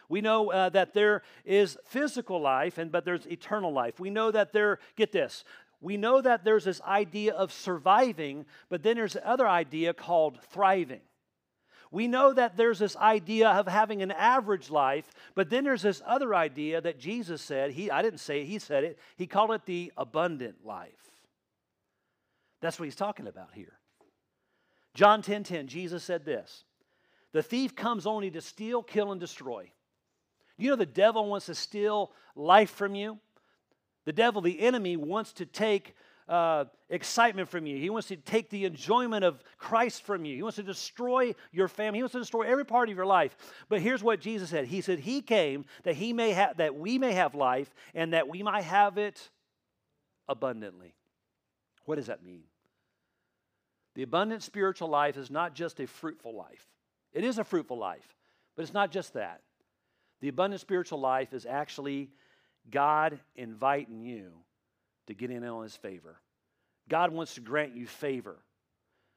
We 0.09 0.21
know 0.21 0.53
uh, 0.53 0.69
that 0.71 0.95
there 0.95 1.23
is 1.45 1.77
physical 1.87 2.41
life, 2.41 2.79
and 2.79 2.93
but 2.93 3.05
there's 3.05 3.27
eternal 3.27 3.73
life. 3.73 3.99
We 3.99 4.11
know 4.11 4.31
that 4.31 4.53
there, 4.53 4.79
get 4.97 5.13
this, 5.13 5.45
we 5.81 5.97
know 5.97 6.21
that 6.21 6.45
there's 6.45 6.65
this 6.65 6.81
idea 6.83 7.35
of 7.35 7.53
surviving, 7.53 8.47
but 8.69 8.83
then 8.83 8.97
there's 8.97 9.13
the 9.13 9.29
other 9.29 9.49
idea 9.49 9.93
called 9.93 10.39
thriving. 10.51 11.03
We 11.91 12.09
know 12.09 12.33
that 12.33 12.57
there's 12.57 12.79
this 12.79 12.97
idea 12.97 13.49
of 13.49 13.69
having 13.69 14.03
an 14.03 14.11
average 14.11 14.71
life, 14.71 15.13
but 15.35 15.51
then 15.51 15.65
there's 15.65 15.83
this 15.83 16.03
other 16.05 16.35
idea 16.35 16.81
that 16.81 16.99
Jesus 16.99 17.43
said, 17.43 17.71
he, 17.71 17.91
I 17.91 18.03
didn't 18.03 18.21
say 18.21 18.43
it, 18.43 18.47
he 18.47 18.59
said 18.59 18.85
it, 18.85 18.99
he 19.17 19.27
called 19.27 19.53
it 19.53 19.67
the 19.67 19.93
abundant 19.97 20.65
life. 20.65 20.91
That's 22.61 22.79
what 22.79 22.85
he's 22.85 22.97
talking 22.97 23.27
about 23.27 23.51
here. 23.55 23.79
John 24.95 25.21
10:10, 25.21 25.25
10, 25.25 25.45
10, 25.45 25.67
Jesus 25.69 26.05
said 26.05 26.25
this: 26.25 26.65
The 27.33 27.43
thief 27.43 27.75
comes 27.77 28.07
only 28.07 28.31
to 28.31 28.41
steal, 28.41 28.83
kill, 28.83 29.13
and 29.13 29.21
destroy. 29.21 29.71
You 30.57 30.71
know 30.71 30.77
the 30.77 30.87
devil 30.87 31.27
wants 31.29 31.47
to 31.47 31.55
steal 31.55 32.13
life 32.35 32.71
from 32.71 32.95
you? 32.95 33.19
The 34.07 34.13
devil, 34.13 34.41
the 34.41 34.61
enemy, 34.61 34.97
wants 34.97 35.33
to 35.35 35.47
take 35.47 35.95
uh, 36.29 36.65
excitement 36.89 37.49
from 37.49 37.67
you. 37.67 37.77
He 37.77 37.91
wants 37.91 38.09
to 38.09 38.17
take 38.17 38.51
the 38.51 38.65
enjoyment 38.65 39.25
of 39.25 39.43
Christ 39.59 40.03
from 40.03 40.25
you. 40.25 40.35
He 40.35 40.43
wants 40.43 40.57
to 40.57 40.63
destroy 40.63 41.35
your 41.53 41.69
family. 41.69 41.99
He 41.99 42.03
wants 42.03 42.15
to 42.15 42.19
destroy 42.19 42.43
every 42.43 42.65
part 42.65 42.89
of 42.89 42.97
your 42.97 43.07
life. 43.07 43.37
But 43.69 43.81
here's 43.81 44.03
what 44.03 44.21
Jesus 44.21 44.51
said. 44.51 44.67
He 44.67 44.81
said, 44.81 44.99
He 44.99 45.23
came 45.23 45.67
that 45.85 45.95
he 45.95 46.13
may 46.13 46.33
have 46.33 46.57
that 46.57 46.75
we 46.75 46.99
may 46.99 47.13
have 47.13 47.35
life 47.35 47.73
and 47.95 48.13
that 48.13 48.29
we 48.29 48.43
might 48.43 48.65
have 48.65 48.99
it 48.99 49.31
abundantly. 50.29 50.96
What 51.87 51.97
does 51.97 52.07
that 52.07 52.23
mean? 52.23 52.43
The 53.95 54.03
abundant 54.03 54.43
spiritual 54.43 54.89
life 54.89 55.17
is 55.17 55.31
not 55.31 55.55
just 55.55 55.81
a 55.81 55.87
fruitful 55.87 56.35
life. 56.37 56.67
It 57.15 57.25
is 57.25 57.39
a 57.39 57.45
fruitful 57.45 57.79
life, 57.79 58.15
but 58.55 58.63
it's 58.63 58.75
not 58.75 58.93
just 58.93 59.15
that. 59.15 59.41
The 60.21 60.29
abundant 60.29 60.61
spiritual 60.61 61.01
life 61.01 61.33
is 61.33 61.47
actually 61.47 62.11
God 62.71 63.19
inviting 63.37 64.03
you 64.03 64.33
to 65.07 65.15
get 65.15 65.31
in 65.31 65.45
on 65.45 65.63
his 65.63 65.77
favor. 65.77 66.21
God 66.89 67.13
wants 67.13 67.35
to 67.35 67.41
grant 67.41 67.75
you 67.75 67.87
favor. 67.87 68.37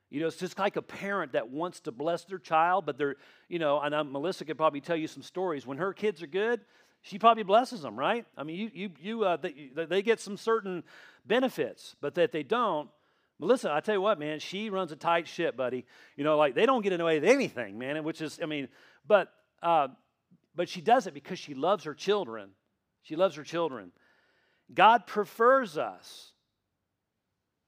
You 0.09 0.21
know, 0.21 0.27
it's 0.27 0.37
just 0.37 0.57
like 0.57 0.75
a 0.75 0.81
parent 0.81 1.33
that 1.33 1.49
wants 1.49 1.81
to 1.81 1.91
bless 1.91 2.23
their 2.23 2.39
child, 2.39 2.85
but 2.85 2.97
they're, 2.97 3.15
you 3.47 3.59
know, 3.59 3.79
and 3.79 3.93
I'm, 3.93 4.11
Melissa 4.11 4.45
could 4.45 4.57
probably 4.57 4.81
tell 4.81 4.95
you 4.95 5.07
some 5.07 5.21
stories. 5.21 5.67
When 5.67 5.77
her 5.77 5.93
kids 5.93 6.23
are 6.23 6.27
good, 6.27 6.61
she 7.01 7.17
probably 7.17 7.43
blesses 7.43 7.81
them, 7.81 7.97
right? 7.97 8.25
I 8.37 8.43
mean, 8.43 8.55
you, 8.57 8.71
you, 8.73 8.89
you, 8.99 9.23
uh, 9.23 9.37
they, 9.37 9.69
they 9.73 10.01
get 10.01 10.19
some 10.19 10.37
certain 10.37 10.83
benefits, 11.25 11.95
but 12.01 12.15
that 12.15 12.31
they 12.31 12.43
don't. 12.43 12.89
Melissa, 13.39 13.71
I 13.71 13.79
tell 13.79 13.95
you 13.95 14.01
what, 14.01 14.19
man, 14.19 14.39
she 14.39 14.69
runs 14.69 14.91
a 14.91 14.97
tight 14.97 15.27
ship, 15.27 15.55
buddy. 15.55 15.85
You 16.17 16.23
know, 16.23 16.37
like 16.37 16.55
they 16.55 16.65
don't 16.65 16.81
get 16.81 16.99
away 16.99 17.19
with 17.19 17.29
anything, 17.29 17.77
man. 17.77 18.03
Which 18.03 18.21
is, 18.21 18.39
I 18.43 18.45
mean, 18.45 18.67
but 19.07 19.31
uh, 19.63 19.87
but 20.55 20.67
she 20.67 20.81
does 20.81 21.07
it 21.07 21.13
because 21.13 21.39
she 21.39 21.53
loves 21.53 21.85
her 21.85 21.93
children. 21.93 22.49
She 23.03 23.15
loves 23.15 23.35
her 23.35 23.43
children. 23.43 23.91
God 24.73 25.07
prefers 25.07 25.77
us 25.77 26.33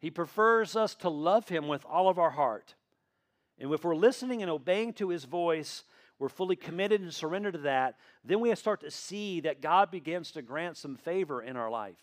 he 0.01 0.09
prefers 0.09 0.75
us 0.75 0.95
to 0.95 1.09
love 1.09 1.47
Him 1.47 1.67
with 1.67 1.85
all 1.85 2.09
of 2.09 2.17
our 2.17 2.31
heart. 2.31 2.73
And 3.59 3.71
if 3.71 3.83
we're 3.83 3.95
listening 3.95 4.41
and 4.41 4.49
obeying 4.49 4.93
to 4.93 5.09
His 5.09 5.25
voice, 5.25 5.83
we're 6.21 6.29
fully 6.29 6.55
committed 6.55 7.01
and 7.01 7.11
surrendered 7.11 7.53
to 7.53 7.59
that, 7.61 7.95
then 8.23 8.39
we 8.39 8.53
start 8.53 8.81
to 8.81 8.91
see 8.91 9.39
that 9.39 9.59
God 9.59 9.89
begins 9.89 10.31
to 10.33 10.43
grant 10.43 10.77
some 10.77 10.95
favor 10.95 11.41
in 11.41 11.57
our 11.57 11.71
life. 11.71 11.97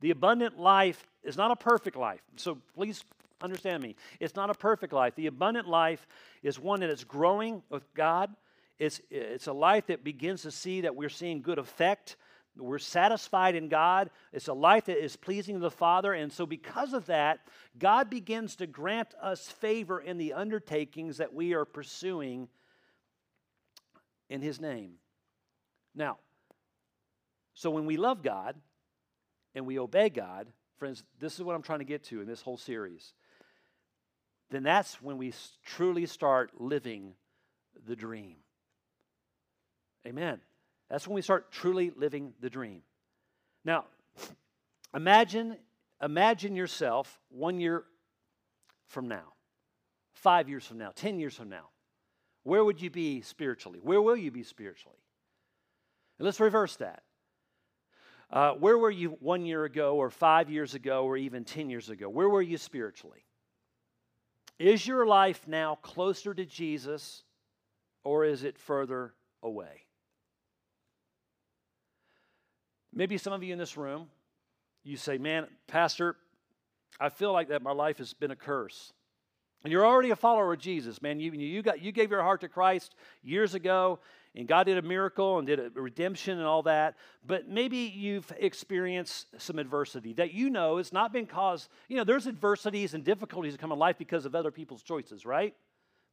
The 0.00 0.10
abundant 0.10 0.58
life 0.58 1.08
is 1.22 1.36
not 1.36 1.52
a 1.52 1.56
perfect 1.56 1.96
life. 1.96 2.20
So 2.34 2.58
please 2.74 3.04
understand 3.40 3.80
me. 3.80 3.94
It's 4.18 4.34
not 4.34 4.50
a 4.50 4.54
perfect 4.54 4.92
life. 4.92 5.14
The 5.14 5.28
abundant 5.28 5.68
life 5.68 6.04
is 6.42 6.58
one 6.58 6.80
that 6.80 6.90
is 6.90 7.04
growing 7.04 7.62
with 7.70 7.84
God. 7.94 8.34
It's, 8.80 9.00
it's 9.08 9.46
a 9.46 9.52
life 9.52 9.86
that 9.86 10.02
begins 10.02 10.42
to 10.42 10.50
see 10.50 10.80
that 10.80 10.96
we're 10.96 11.08
seeing 11.08 11.42
good 11.42 11.60
effect 11.60 12.16
we're 12.58 12.78
satisfied 12.78 13.54
in 13.54 13.68
God. 13.68 14.10
It's 14.30 14.48
a 14.48 14.52
life 14.52 14.84
that 14.84 15.02
is 15.02 15.16
pleasing 15.16 15.54
to 15.54 15.60
the 15.60 15.70
Father. 15.70 16.12
And 16.12 16.30
so, 16.30 16.44
because 16.44 16.92
of 16.92 17.06
that, 17.06 17.40
God 17.78 18.10
begins 18.10 18.56
to 18.56 18.66
grant 18.66 19.14
us 19.22 19.48
favor 19.48 19.98
in 19.98 20.18
the 20.18 20.34
undertakings 20.34 21.16
that 21.16 21.32
we 21.32 21.54
are 21.54 21.64
pursuing 21.64 22.48
in 24.32 24.40
His 24.40 24.60
name. 24.60 24.94
Now, 25.94 26.16
so 27.52 27.70
when 27.70 27.84
we 27.84 27.98
love 27.98 28.22
God 28.22 28.56
and 29.54 29.66
we 29.66 29.78
obey 29.78 30.08
God, 30.08 30.48
friends, 30.78 31.04
this 31.20 31.34
is 31.34 31.42
what 31.42 31.54
I'm 31.54 31.62
trying 31.62 31.80
to 31.80 31.84
get 31.84 32.04
to 32.04 32.22
in 32.22 32.26
this 32.26 32.40
whole 32.40 32.56
series. 32.56 33.12
Then 34.50 34.62
that's 34.62 35.02
when 35.02 35.18
we 35.18 35.34
truly 35.64 36.06
start 36.06 36.52
living 36.58 37.12
the 37.86 37.94
dream. 37.94 38.36
Amen. 40.06 40.40
That's 40.88 41.06
when 41.06 41.14
we 41.14 41.22
start 41.22 41.52
truly 41.52 41.92
living 41.94 42.32
the 42.40 42.50
dream. 42.50 42.80
Now, 43.64 43.84
imagine 44.94 45.58
imagine 46.02 46.56
yourself 46.56 47.20
1 47.28 47.60
year 47.60 47.84
from 48.86 49.08
now, 49.08 49.34
5 50.14 50.48
years 50.48 50.66
from 50.66 50.78
now, 50.78 50.90
10 50.94 51.18
years 51.20 51.34
from 51.34 51.50
now. 51.50 51.68
Where 52.44 52.64
would 52.64 52.80
you 52.80 52.90
be 52.90 53.20
spiritually? 53.22 53.78
Where 53.82 54.02
will 54.02 54.16
you 54.16 54.30
be 54.30 54.42
spiritually? 54.42 54.98
And 56.18 56.26
let's 56.26 56.40
reverse 56.40 56.76
that. 56.76 57.02
Uh, 58.30 58.52
where 58.52 58.78
were 58.78 58.90
you 58.90 59.10
one 59.20 59.44
year 59.44 59.64
ago, 59.64 59.96
or 59.96 60.08
five 60.08 60.48
years 60.48 60.74
ago, 60.74 61.04
or 61.04 61.16
even 61.16 61.44
10 61.44 61.68
years 61.68 61.90
ago? 61.90 62.08
Where 62.08 62.28
were 62.28 62.40
you 62.40 62.56
spiritually? 62.56 63.24
Is 64.58 64.86
your 64.86 65.06
life 65.06 65.46
now 65.46 65.76
closer 65.82 66.32
to 66.32 66.46
Jesus, 66.46 67.24
or 68.04 68.24
is 68.24 68.42
it 68.42 68.58
further 68.58 69.12
away? 69.42 69.84
Maybe 72.94 73.18
some 73.18 73.32
of 73.32 73.42
you 73.42 73.52
in 73.52 73.58
this 73.58 73.76
room, 73.76 74.08
you 74.82 74.96
say, 74.96 75.18
Man, 75.18 75.46
Pastor, 75.66 76.16
I 76.98 77.08
feel 77.08 77.32
like 77.32 77.48
that 77.48 77.62
my 77.62 77.72
life 77.72 77.98
has 77.98 78.14
been 78.14 78.30
a 78.30 78.36
curse. 78.36 78.92
And 79.64 79.70
you're 79.70 79.86
already 79.86 80.10
a 80.10 80.16
follower 80.16 80.52
of 80.52 80.58
Jesus, 80.58 81.00
man. 81.00 81.20
You, 81.20 81.32
you, 81.32 81.62
got, 81.62 81.80
you 81.80 81.92
gave 81.92 82.10
your 82.10 82.22
heart 82.22 82.40
to 82.40 82.48
Christ 82.48 82.96
years 83.22 83.54
ago, 83.54 84.00
and 84.34 84.48
God 84.48 84.64
did 84.64 84.76
a 84.76 84.82
miracle 84.82 85.38
and 85.38 85.46
did 85.46 85.60
a 85.60 85.70
redemption 85.70 86.38
and 86.38 86.46
all 86.46 86.62
that. 86.64 86.96
But 87.24 87.48
maybe 87.48 87.76
you've 87.76 88.32
experienced 88.38 89.28
some 89.38 89.58
adversity 89.58 90.14
that 90.14 90.32
you 90.32 90.50
know 90.50 90.78
has 90.78 90.92
not 90.92 91.12
been 91.12 91.26
caused. 91.26 91.68
You 91.88 91.96
know, 91.96 92.04
there's 92.04 92.26
adversities 92.26 92.94
and 92.94 93.04
difficulties 93.04 93.52
that 93.52 93.58
come 93.60 93.72
in 93.72 93.78
life 93.78 93.98
because 93.98 94.26
of 94.26 94.34
other 94.34 94.50
people's 94.50 94.82
choices, 94.82 95.24
right? 95.24 95.54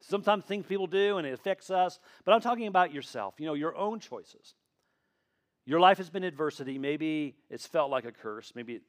Sometimes 0.01 0.45
things 0.45 0.65
people 0.65 0.87
do 0.87 1.17
and 1.17 1.25
it 1.27 1.33
affects 1.33 1.71
us. 1.71 1.99
But 2.25 2.33
I'm 2.33 2.41
talking 2.41 2.67
about 2.67 2.93
yourself, 2.93 3.35
you 3.39 3.47
know, 3.47 3.53
your 3.55 3.75
own 3.75 3.99
choices. 3.99 4.53
Your 5.65 5.79
life 5.79 5.97
has 5.97 6.09
been 6.09 6.23
adversity. 6.23 6.77
Maybe 6.77 7.35
it's 7.49 7.67
felt 7.67 7.91
like 7.91 8.05
a 8.05 8.11
curse. 8.11 8.53
Maybe, 8.55 8.79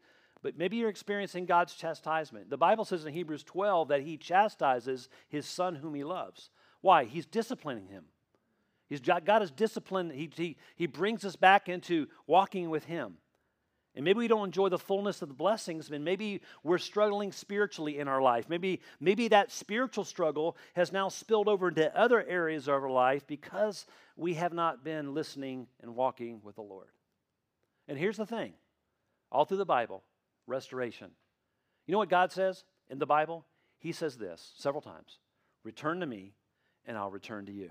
but 0.42 0.56
maybe 0.56 0.76
you're 0.76 0.88
experiencing 0.88 1.46
God's 1.46 1.74
chastisement. 1.74 2.50
The 2.50 2.56
Bible 2.56 2.84
says 2.84 3.04
in 3.04 3.12
Hebrews 3.12 3.44
12 3.44 3.88
that 3.88 4.02
He 4.02 4.16
chastises 4.16 5.08
His 5.28 5.46
Son 5.46 5.74
whom 5.74 5.94
He 5.94 6.04
loves. 6.04 6.50
Why? 6.80 7.04
He's 7.04 7.26
disciplining 7.26 7.88
him. 7.88 8.04
He's, 8.88 9.00
God 9.00 9.42
is 9.42 9.50
disciplined. 9.50 10.12
He, 10.12 10.30
he, 10.34 10.56
he 10.74 10.86
brings 10.86 11.24
us 11.24 11.36
back 11.36 11.68
into 11.68 12.08
walking 12.26 12.70
with 12.70 12.84
Him. 12.84 13.18
And 13.94 14.04
maybe 14.04 14.18
we 14.18 14.28
don't 14.28 14.46
enjoy 14.46 14.68
the 14.68 14.78
fullness 14.78 15.20
of 15.20 15.28
the 15.28 15.34
blessings, 15.34 15.90
and 15.90 16.04
maybe 16.04 16.42
we're 16.62 16.78
struggling 16.78 17.32
spiritually 17.32 17.98
in 17.98 18.06
our 18.06 18.22
life. 18.22 18.48
Maybe, 18.48 18.80
maybe 19.00 19.28
that 19.28 19.50
spiritual 19.50 20.04
struggle 20.04 20.56
has 20.74 20.92
now 20.92 21.08
spilled 21.08 21.48
over 21.48 21.68
into 21.68 21.96
other 21.98 22.24
areas 22.24 22.68
of 22.68 22.74
our 22.74 22.90
life 22.90 23.26
because 23.26 23.86
we 24.16 24.34
have 24.34 24.52
not 24.52 24.84
been 24.84 25.12
listening 25.12 25.66
and 25.82 25.96
walking 25.96 26.40
with 26.44 26.54
the 26.54 26.62
Lord. 26.62 26.88
And 27.88 27.98
here's 27.98 28.16
the 28.16 28.26
thing 28.26 28.54
all 29.32 29.44
through 29.44 29.56
the 29.56 29.64
Bible, 29.64 30.04
restoration. 30.50 31.10
You 31.86 31.92
know 31.92 31.98
what 31.98 32.10
God 32.10 32.32
says 32.32 32.64
in 32.88 32.98
the 32.98 33.06
Bible? 33.06 33.46
He 33.78 33.92
says 33.92 34.16
this 34.16 34.52
several 34.56 34.82
times 34.82 35.18
Return 35.64 36.00
to 36.00 36.06
me, 36.06 36.34
and 36.84 36.96
I'll 36.96 37.10
return 37.10 37.46
to 37.46 37.52
you. 37.52 37.70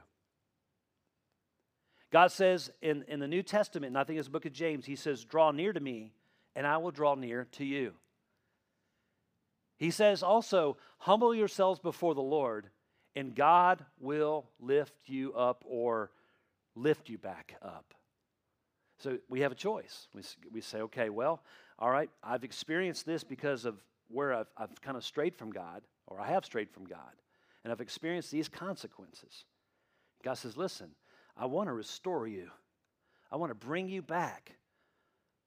God 2.12 2.32
says 2.32 2.72
in, 2.82 3.04
in 3.08 3.20
the 3.20 3.28
New 3.28 3.44
Testament, 3.44 3.90
and 3.90 3.98
I 3.98 4.04
think 4.04 4.18
it's 4.18 4.28
the 4.28 4.32
book 4.32 4.46
of 4.46 4.54
James, 4.54 4.86
he 4.86 4.96
says, 4.96 5.24
Draw 5.24 5.52
near 5.52 5.74
to 5.74 5.80
me, 5.80 6.14
and 6.56 6.66
I 6.66 6.78
will 6.78 6.92
draw 6.92 7.16
near 7.16 7.48
to 7.54 7.66
you. 7.66 7.94
He 9.78 9.92
says 9.92 10.24
also, 10.24 10.78
Humble 10.98 11.36
yourselves 11.36 11.80
before 11.80 12.16
the 12.16 12.22
Lord, 12.22 12.70
and 13.16 13.36
God 13.36 13.86
will 14.00 14.50
lift 14.60 14.96
you 15.06 15.34
up 15.34 15.64
or 15.68 16.12
lift 16.76 17.10
you 17.10 17.18
back 17.18 17.56
up. 17.62 17.94
So 18.98 19.18
we 19.30 19.42
have 19.42 19.52
a 19.52 19.56
choice. 19.56 20.08
We, 20.14 20.24
we 20.52 20.62
say, 20.62 20.82
okay, 20.82 21.10
well, 21.10 21.42
all 21.80 21.90
right, 21.90 22.10
I've 22.22 22.44
experienced 22.44 23.06
this 23.06 23.24
because 23.24 23.66
of 23.66 23.82
where 24.10 24.34
I've, 24.34 24.48
I've 24.58 24.82
kind 24.82 24.98
of 24.98 25.04
strayed 25.04 25.36
from 25.36 25.52
God, 25.52 25.82
or 26.08 26.20
I 26.20 26.28
have 26.28 26.46
strayed 26.46 26.70
from 26.70 26.86
God, 26.86 27.00
and 27.64 27.72
I've 27.72 27.82
experienced 27.82 28.32
these 28.32 28.50
consequences. 28.50 29.46
God 30.24 30.34
says, 30.34 30.58
listen, 30.58 30.92
I 31.38 31.46
want 31.46 31.68
to 31.68 31.74
restore 31.74 32.28
you. 32.28 32.50
I 33.32 33.38
want 33.38 33.52
to 33.52 33.68
bring 33.68 33.88
you 33.88 34.02
back 34.02 34.58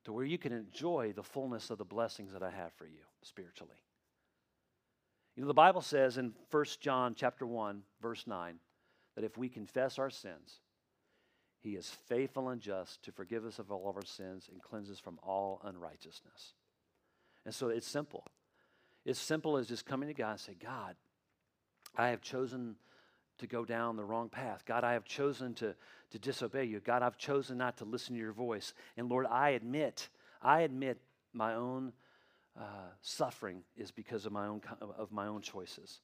to 0.04 0.12
where 0.12 0.24
you 0.24 0.38
can 0.38 0.52
enjoy 0.52 1.12
the 1.14 1.22
fullness 1.22 1.70
of 1.70 1.78
the 1.78 1.84
blessings 1.84 2.32
that 2.32 2.42
I 2.42 2.50
have 2.50 2.72
for 2.72 2.86
you 2.86 3.02
spiritually. 3.22 3.76
You 5.36 5.42
know, 5.42 5.48
the 5.48 5.54
Bible 5.54 5.82
says 5.82 6.18
in 6.18 6.32
1 6.50 6.64
John 6.80 7.14
chapter 7.14 7.46
1, 7.46 7.82
verse 8.00 8.26
9, 8.26 8.56
that 9.16 9.24
if 9.24 9.36
we 9.36 9.48
confess 9.48 9.98
our 9.98 10.10
sins, 10.10 10.60
he 11.62 11.76
is 11.76 11.88
faithful 11.88 12.48
and 12.48 12.60
just 12.60 13.02
to 13.04 13.12
forgive 13.12 13.44
us 13.44 13.58
of 13.58 13.70
all 13.70 13.88
of 13.88 13.96
our 13.96 14.04
sins 14.04 14.48
and 14.52 14.60
cleanse 14.60 14.90
us 14.90 14.98
from 14.98 15.18
all 15.22 15.60
unrighteousness. 15.64 16.54
And 17.44 17.54
so 17.54 17.68
it's 17.68 17.86
simple. 17.86 18.24
It's 19.04 19.20
simple 19.20 19.56
as 19.56 19.68
just 19.68 19.86
coming 19.86 20.08
to 20.08 20.14
God 20.14 20.32
and 20.32 20.40
say, 20.40 20.56
God, 20.60 20.96
I 21.96 22.08
have 22.08 22.20
chosen 22.20 22.76
to 23.38 23.46
go 23.46 23.64
down 23.64 23.96
the 23.96 24.04
wrong 24.04 24.28
path. 24.28 24.64
God, 24.66 24.82
I 24.82 24.92
have 24.92 25.04
chosen 25.04 25.54
to, 25.54 25.74
to 26.10 26.18
disobey 26.18 26.64
you. 26.64 26.80
God, 26.80 27.02
I've 27.02 27.16
chosen 27.16 27.58
not 27.58 27.76
to 27.78 27.84
listen 27.84 28.14
to 28.14 28.20
your 28.20 28.32
voice. 28.32 28.74
And 28.96 29.08
Lord, 29.08 29.26
I 29.26 29.50
admit, 29.50 30.08
I 30.40 30.60
admit 30.62 30.98
my 31.32 31.54
own 31.54 31.92
uh, 32.58 32.90
suffering 33.00 33.62
is 33.76 33.90
because 33.90 34.26
of 34.26 34.32
my 34.32 34.46
own, 34.46 34.60
of 34.80 35.12
my 35.12 35.26
own 35.26 35.42
choices. 35.42 36.00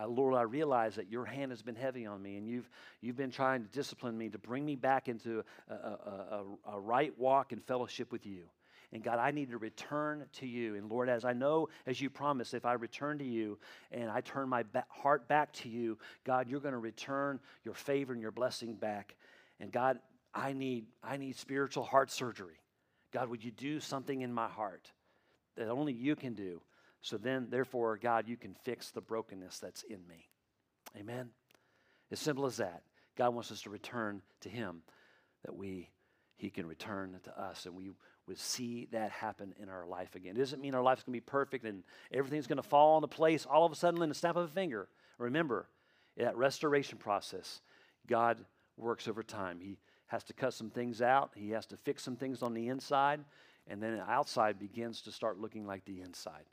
Uh, 0.00 0.06
Lord, 0.06 0.34
I 0.34 0.42
realize 0.42 0.94
that 0.96 1.10
your 1.10 1.24
hand 1.24 1.50
has 1.50 1.62
been 1.62 1.74
heavy 1.74 2.06
on 2.06 2.22
me 2.22 2.36
and 2.36 2.46
you've, 2.46 2.68
you've 3.00 3.16
been 3.16 3.30
trying 3.30 3.62
to 3.62 3.68
discipline 3.68 4.16
me 4.16 4.28
to 4.28 4.38
bring 4.38 4.64
me 4.64 4.76
back 4.76 5.08
into 5.08 5.42
a, 5.68 5.74
a, 5.74 5.76
a, 5.76 6.74
a 6.74 6.80
right 6.80 7.16
walk 7.18 7.52
and 7.52 7.62
fellowship 7.64 8.12
with 8.12 8.26
you. 8.26 8.44
And 8.92 9.04
God, 9.04 9.18
I 9.18 9.30
need 9.30 9.50
to 9.50 9.58
return 9.58 10.26
to 10.34 10.46
you. 10.46 10.74
And 10.74 10.90
Lord, 10.90 11.08
as 11.08 11.24
I 11.24 11.32
know, 11.32 11.68
as 11.86 12.00
you 12.00 12.10
promised, 12.10 12.54
if 12.54 12.64
I 12.64 12.72
return 12.72 13.18
to 13.18 13.24
you 13.24 13.58
and 13.92 14.10
I 14.10 14.20
turn 14.20 14.48
my 14.48 14.64
ba- 14.72 14.86
heart 14.88 15.28
back 15.28 15.52
to 15.54 15.68
you, 15.68 15.96
God, 16.24 16.48
you're 16.48 16.60
going 16.60 16.72
to 16.72 16.78
return 16.78 17.38
your 17.64 17.74
favor 17.74 18.12
and 18.12 18.20
your 18.20 18.32
blessing 18.32 18.74
back. 18.74 19.14
And 19.60 19.70
God, 19.70 20.00
I 20.34 20.52
need, 20.52 20.86
I 21.04 21.18
need 21.18 21.36
spiritual 21.36 21.84
heart 21.84 22.10
surgery. 22.10 22.58
God, 23.12 23.28
would 23.28 23.44
you 23.44 23.50
do 23.52 23.80
something 23.80 24.22
in 24.22 24.32
my 24.32 24.48
heart 24.48 24.90
that 25.56 25.68
only 25.68 25.92
you 25.92 26.16
can 26.16 26.34
do 26.34 26.60
So 27.02 27.16
then, 27.16 27.48
therefore, 27.50 27.96
God, 27.96 28.28
you 28.28 28.36
can 28.36 28.54
fix 28.62 28.90
the 28.90 29.00
brokenness 29.00 29.58
that's 29.58 29.82
in 29.82 30.06
me. 30.06 30.28
Amen. 30.98 31.30
As 32.10 32.20
simple 32.20 32.46
as 32.46 32.58
that. 32.58 32.82
God 33.16 33.34
wants 33.34 33.52
us 33.52 33.62
to 33.62 33.70
return 33.70 34.22
to 34.40 34.48
Him, 34.48 34.82
that 35.44 35.54
we 35.54 35.90
He 36.36 36.50
can 36.50 36.66
return 36.66 37.18
to 37.24 37.40
us, 37.40 37.66
and 37.66 37.74
we 37.74 37.90
would 38.26 38.38
see 38.38 38.88
that 38.92 39.10
happen 39.10 39.54
in 39.60 39.68
our 39.68 39.86
life 39.86 40.14
again. 40.14 40.36
It 40.36 40.38
doesn't 40.38 40.62
mean 40.62 40.74
our 40.74 40.82
life's 40.82 41.02
going 41.02 41.14
to 41.14 41.20
be 41.20 41.30
perfect 41.30 41.64
and 41.64 41.82
everything's 42.12 42.46
going 42.46 42.58
to 42.58 42.62
fall 42.62 42.96
into 42.96 43.08
place 43.08 43.44
all 43.44 43.66
of 43.66 43.72
a 43.72 43.74
sudden 43.74 44.02
in 44.02 44.08
the 44.08 44.14
snap 44.14 44.36
of 44.36 44.44
a 44.44 44.52
finger. 44.52 44.88
Remember, 45.18 45.68
that 46.16 46.36
restoration 46.36 46.98
process, 46.98 47.60
God 48.06 48.44
works 48.76 49.08
over 49.08 49.22
time. 49.22 49.60
He 49.60 49.78
has 50.06 50.22
to 50.24 50.32
cut 50.32 50.54
some 50.54 50.70
things 50.70 51.02
out, 51.02 51.32
He 51.34 51.50
has 51.50 51.66
to 51.66 51.76
fix 51.76 52.02
some 52.02 52.16
things 52.16 52.42
on 52.42 52.54
the 52.54 52.68
inside, 52.68 53.20
and 53.66 53.82
then 53.82 53.96
the 53.96 54.10
outside 54.10 54.58
begins 54.58 55.02
to 55.02 55.12
start 55.12 55.38
looking 55.38 55.66
like 55.66 55.84
the 55.84 56.00
inside. 56.00 56.44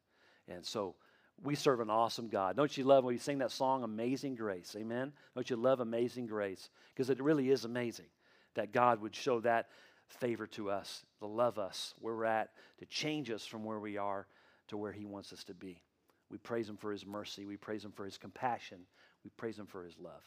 And 0.47 0.65
so 0.65 0.95
we 1.43 1.55
serve 1.55 1.79
an 1.79 1.89
awesome 1.89 2.29
God. 2.29 2.55
Don't 2.55 2.75
you 2.77 2.83
love 2.83 3.03
when 3.03 3.13
you 3.13 3.19
sing 3.19 3.39
that 3.39 3.51
song, 3.51 3.83
Amazing 3.83 4.35
Grace? 4.35 4.75
Amen? 4.77 5.13
Don't 5.35 5.49
you 5.49 5.55
love 5.55 5.79
Amazing 5.79 6.27
Grace? 6.27 6.69
Because 6.93 7.09
it 7.09 7.21
really 7.21 7.49
is 7.49 7.65
amazing 7.65 8.07
that 8.55 8.71
God 8.71 9.01
would 9.01 9.15
show 9.15 9.39
that 9.41 9.67
favor 10.07 10.47
to 10.47 10.69
us, 10.71 11.03
to 11.19 11.27
love 11.27 11.59
us 11.59 11.93
where 11.99 12.15
we're 12.15 12.25
at, 12.25 12.51
to 12.79 12.85
change 12.85 13.29
us 13.29 13.45
from 13.45 13.63
where 13.63 13.79
we 13.79 13.97
are 13.97 14.25
to 14.69 14.77
where 14.77 14.91
He 14.91 15.05
wants 15.05 15.33
us 15.33 15.43
to 15.45 15.53
be. 15.53 15.81
We 16.29 16.37
praise 16.37 16.67
Him 16.67 16.77
for 16.77 16.91
His 16.91 17.05
mercy. 17.05 17.45
We 17.45 17.57
praise 17.57 17.83
Him 17.83 17.91
for 17.91 18.05
His 18.05 18.17
compassion. 18.17 18.79
We 19.23 19.29
praise 19.37 19.57
Him 19.57 19.65
for 19.65 19.83
His 19.83 19.97
love. 19.99 20.23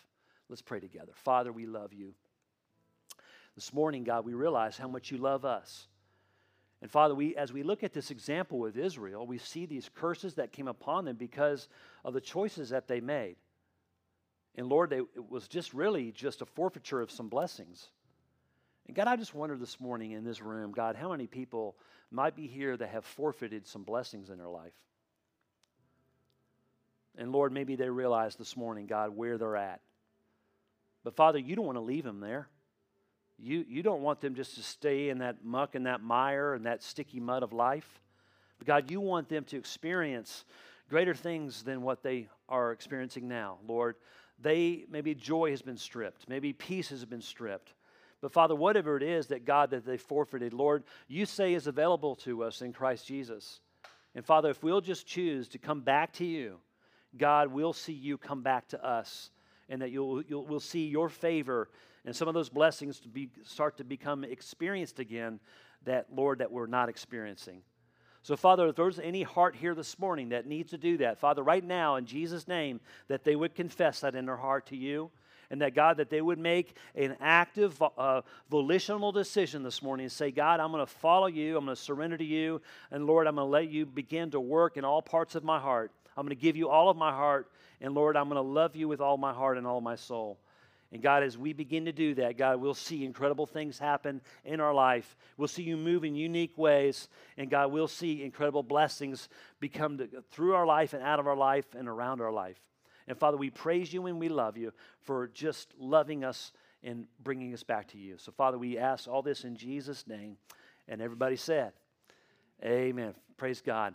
Let's 0.49 0.63
pray 0.63 0.81
together. 0.81 1.13
Father, 1.15 1.53
we 1.53 1.67
love 1.67 1.93
you. 1.93 2.15
This 3.55 3.73
morning, 3.73 4.05
God, 4.05 4.25
we 4.25 4.35
realize 4.35 4.79
how 4.79 4.89
much 4.89 5.11
you 5.11 5.19
love 5.19 5.45
us. 5.45 5.87
And 6.83 6.91
Father, 6.91 7.15
we, 7.15 7.37
as 7.37 7.53
we 7.53 7.63
look 7.63 7.83
at 7.83 7.93
this 7.93 8.11
example 8.11 8.59
with 8.59 8.77
Israel, 8.77 9.27
we 9.27 9.39
see 9.39 9.67
these 9.67 9.91
curses 9.95 10.35
that 10.35 10.53
came 10.53 10.69
upon 10.69 11.05
them 11.05 11.17
because 11.17 11.69
of 12.05 12.15
the 12.15 12.21
choices 12.21 12.71
that 12.71 12.89
they 12.89 13.01
made. 13.01 13.37
And 14.55 14.69
Lord, 14.69 14.91
they, 14.91 14.99
it 14.99 15.31
was 15.31 15.47
just 15.47 15.75
really 15.75 16.11
just 16.13 16.41
a 16.41 16.47
forfeiture 16.47 17.01
of 17.01 17.11
some 17.11 17.29
blessings. 17.29 17.91
And 18.87 18.97
God, 18.97 19.09
I 19.09 19.17
just 19.17 19.35
wonder 19.35 19.57
this 19.57 19.79
morning 19.79 20.13
in 20.13 20.25
this 20.25 20.41
room, 20.41 20.73
God, 20.73 20.97
how 20.97 21.11
many 21.11 21.27
people 21.27 21.77
might 22.11 22.35
be 22.35 22.47
here 22.47 22.77
that 22.77 22.89
have 22.89 23.05
forfeited 23.05 23.67
some 23.67 23.85
blessings 23.85 24.31
in 24.31 24.39
their 24.39 24.49
life? 24.49 24.73
And 27.17 27.31
Lord, 27.31 27.53
maybe 27.53 27.77
they 27.77 27.91
realize 27.91 28.37
this 28.37 28.57
morning, 28.57 28.87
God, 28.87 29.15
where 29.15 29.37
they're 29.37 29.57
at. 29.57 29.81
But 31.05 31.15
Father, 31.15 31.39
you 31.39 31.57
don't 31.57 31.67
want 31.67 31.77
to 31.77 31.83
leave 31.83 32.05
them 32.05 32.21
there. 32.21 32.49
You, 33.43 33.65
you 33.69 33.83
don't 33.83 34.03
want 34.03 34.21
them 34.21 34.35
just 34.35 34.55
to 34.57 34.63
stay 34.63 35.09
in 35.09 35.19
that 35.19 35.45
muck 35.45 35.75
and 35.75 35.87
that 35.87 36.03
mire 36.03 36.55
and 36.55 36.67
that 36.67 36.83
sticky 36.83 37.21
mud 37.21 37.43
of 37.43 37.53
life. 37.53 38.01
But 38.59 38.67
God, 38.67 38.91
you 38.91 39.01
want 39.01 39.29
them 39.29 39.45
to 39.45 39.57
experience 39.57 40.45
greater 40.91 41.15
things 41.15 41.63
than 41.63 41.83
what 41.83 42.03
they 42.03 42.29
are 42.49 42.73
experiencing 42.73 43.29
now. 43.29 43.59
Lord, 43.67 43.97
they 44.43 44.85
maybe 44.91 45.15
joy 45.15 45.51
has 45.51 45.63
been 45.63 45.77
stripped, 45.77 46.29
maybe 46.29 46.53
peace 46.53 46.91
has 46.91 47.05
been 47.05 47.23
stripped. 47.23 47.73
But 48.21 48.33
Father, 48.33 48.55
whatever 48.55 48.99
it 48.99 49.03
is 49.03 49.29
that 49.29 49.47
God 49.47 49.71
that 49.71 49.87
they 49.87 49.97
forfeited, 49.97 50.53
Lord, 50.53 50.85
you 51.09 51.25
say 51.25 51.55
is 51.55 51.67
available 51.67 52.17
to 52.17 52.45
us 52.45 52.61
in 52.61 52.73
Christ 52.75 53.07
Jesus. 53.07 53.61
And 54.15 54.25
Father, 54.25 54.51
if 54.51 54.63
we'll 54.63 54.83
just 54.83 55.07
choose 55.07 55.49
to 55.49 55.59
come 55.59 55.81
back 55.81 56.13
to 56.15 56.27
you, 56.27 56.59
God 57.17 57.49
we'll 57.49 57.73
see 57.73 57.95
you 57.95 58.19
come 58.19 58.43
back 58.43 58.69
to 58.69 58.85
us, 58.85 59.31
and 59.71 59.81
that 59.81 59.91
you'll, 59.91 60.23
you'll 60.23 60.45
we'll 60.45 60.61
see 60.61 60.87
your 60.87 61.09
favor 61.09 61.71
and 62.05 62.15
some 62.15 62.29
of 62.29 62.35
those 62.35 62.49
blessings 62.49 63.01
to 63.01 63.09
be 63.09 63.31
start 63.45 63.77
to 63.79 63.85
become 63.85 64.25
experienced 64.25 64.99
again. 64.99 65.41
That 65.85 66.07
Lord, 66.15 66.39
that 66.41 66.53
we're 66.53 66.67
not 66.67 66.89
experiencing. 66.89 67.63
So, 68.23 68.37
Father, 68.37 68.69
if 68.69 68.77
there's 68.77 68.99
any 68.99 69.23
heart 69.23 69.57
here 69.57 69.75
this 69.75 69.99
morning 69.99 70.29
that 70.29 70.47
needs 70.47 70.71
to 70.71 70.79
do 70.79 70.99
that, 70.99 71.19
Father, 71.19 71.43
right 71.43 71.65
now, 71.65 71.97
in 71.97 72.05
Jesus' 72.05 72.47
name, 72.47 72.81
that 73.09 73.25
they 73.25 73.35
would 73.35 73.55
confess 73.55 74.01
that 74.01 74.15
in 74.15 74.27
their 74.27 74.37
heart 74.37 74.67
to 74.67 74.77
you 74.77 75.11
and 75.51 75.61
that 75.63 75.75
God, 75.75 75.97
that 75.97 76.11
they 76.11 76.21
would 76.21 76.39
make 76.39 76.77
an 76.95 77.17
active, 77.21 77.83
uh, 77.99 78.23
volitional 78.49 79.11
decision 79.11 79.63
this 79.63 79.83
morning 79.83 80.05
and 80.05 80.13
say, 80.13 80.31
God, 80.31 80.61
I'm 80.61 80.71
going 80.71 80.85
to 80.85 80.93
follow 80.93 81.27
you, 81.27 81.57
I'm 81.57 81.65
going 81.65 81.77
to 81.77 81.83
surrender 81.83 82.17
to 82.17 82.25
you, 82.25 82.61
and 82.91 83.07
Lord, 83.07 83.27
I'm 83.27 83.35
going 83.35 83.47
to 83.47 83.51
let 83.51 83.69
you 83.69 83.85
begin 83.85 84.31
to 84.31 84.41
work 84.41 84.77
in 84.77 84.85
all 84.85 85.03
parts 85.03 85.35
of 85.35 85.43
my 85.43 85.59
heart. 85.59 85.91
I'm 86.17 86.25
going 86.25 86.37
to 86.37 86.41
give 86.41 86.57
you 86.57 86.69
all 86.69 86.89
of 86.89 86.97
my 86.97 87.11
heart, 87.11 87.51
and 87.81 87.95
Lord, 87.95 88.17
I'm 88.17 88.29
going 88.29 88.37
to 88.37 88.49
love 88.49 88.77
you 88.77 88.87
with 88.87 89.01
all 89.01 89.17
my 89.17 89.33
heart 89.33 89.59
and 89.59 89.67
all 89.67 89.81
my 89.81 89.97
soul. 89.97 90.39
And 90.93 91.03
God, 91.03 91.23
as 91.23 91.39
we 91.39 91.53
begin 91.53 91.85
to 91.85 91.93
do 91.93 92.15
that, 92.15 92.37
God, 92.37 92.61
we'll 92.61 92.75
see 92.75 93.05
incredible 93.05 93.47
things 93.47 93.79
happen 93.79 94.21
in 94.45 94.61
our 94.61 94.75
life. 94.75 95.17
We'll 95.37 95.49
see 95.49 95.63
you 95.63 95.77
move 95.77 96.05
in 96.05 96.17
unique 96.17 96.59
ways. 96.59 97.09
And 97.37 97.49
God, 97.49 97.71
we'll 97.71 97.87
see 97.87 98.25
incredible 98.25 98.65
blessings 98.65 99.29
become 99.61 99.99
to, 99.99 100.09
through 100.33 100.55
our 100.55 100.67
life 100.67 100.93
and 100.93 101.03
out 101.03 101.21
of 101.21 101.29
our 101.29 101.37
life 101.37 101.67
and 101.77 101.89
around 101.89 102.21
our 102.21 102.33
life. 102.33 102.61
And 103.07 103.17
Father, 103.17 103.37
we 103.37 103.51
praise 103.51 103.93
you 103.93 104.07
and 104.07 104.19
we 104.19 104.29
love 104.29 104.57
you 104.57 104.73
for 105.03 105.29
just 105.29 105.73
loving 105.79 106.25
us 106.25 106.53
and 106.83 107.07
bringing 107.23 107.53
us 107.55 107.63
back 107.63 107.89
to 107.89 107.99
you. 107.99 108.17
So, 108.19 108.33
Father, 108.33 108.59
we 108.59 108.79
ask 108.79 109.09
all 109.09 109.23
this 109.23 109.45
in 109.45 109.57
Jesus' 109.57 110.07
name. 110.07 110.37
And 110.89 111.01
everybody 111.01 111.37
said, 111.37 111.73
Amen. 112.65 113.15
Praise 113.37 113.61
God. 113.61 113.95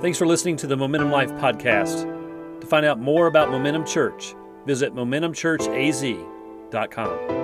Thanks 0.00 0.16
for 0.16 0.26
listening 0.26 0.56
to 0.58 0.68
the 0.68 0.76
Momentum 0.76 1.10
Life 1.10 1.32
podcast. 1.32 2.60
To 2.60 2.66
find 2.68 2.86
out 2.86 3.00
more 3.00 3.26
about 3.26 3.50
Momentum 3.50 3.84
Church, 3.84 4.36
visit 4.64 4.94
MomentumChurchAZ.com. 4.94 7.37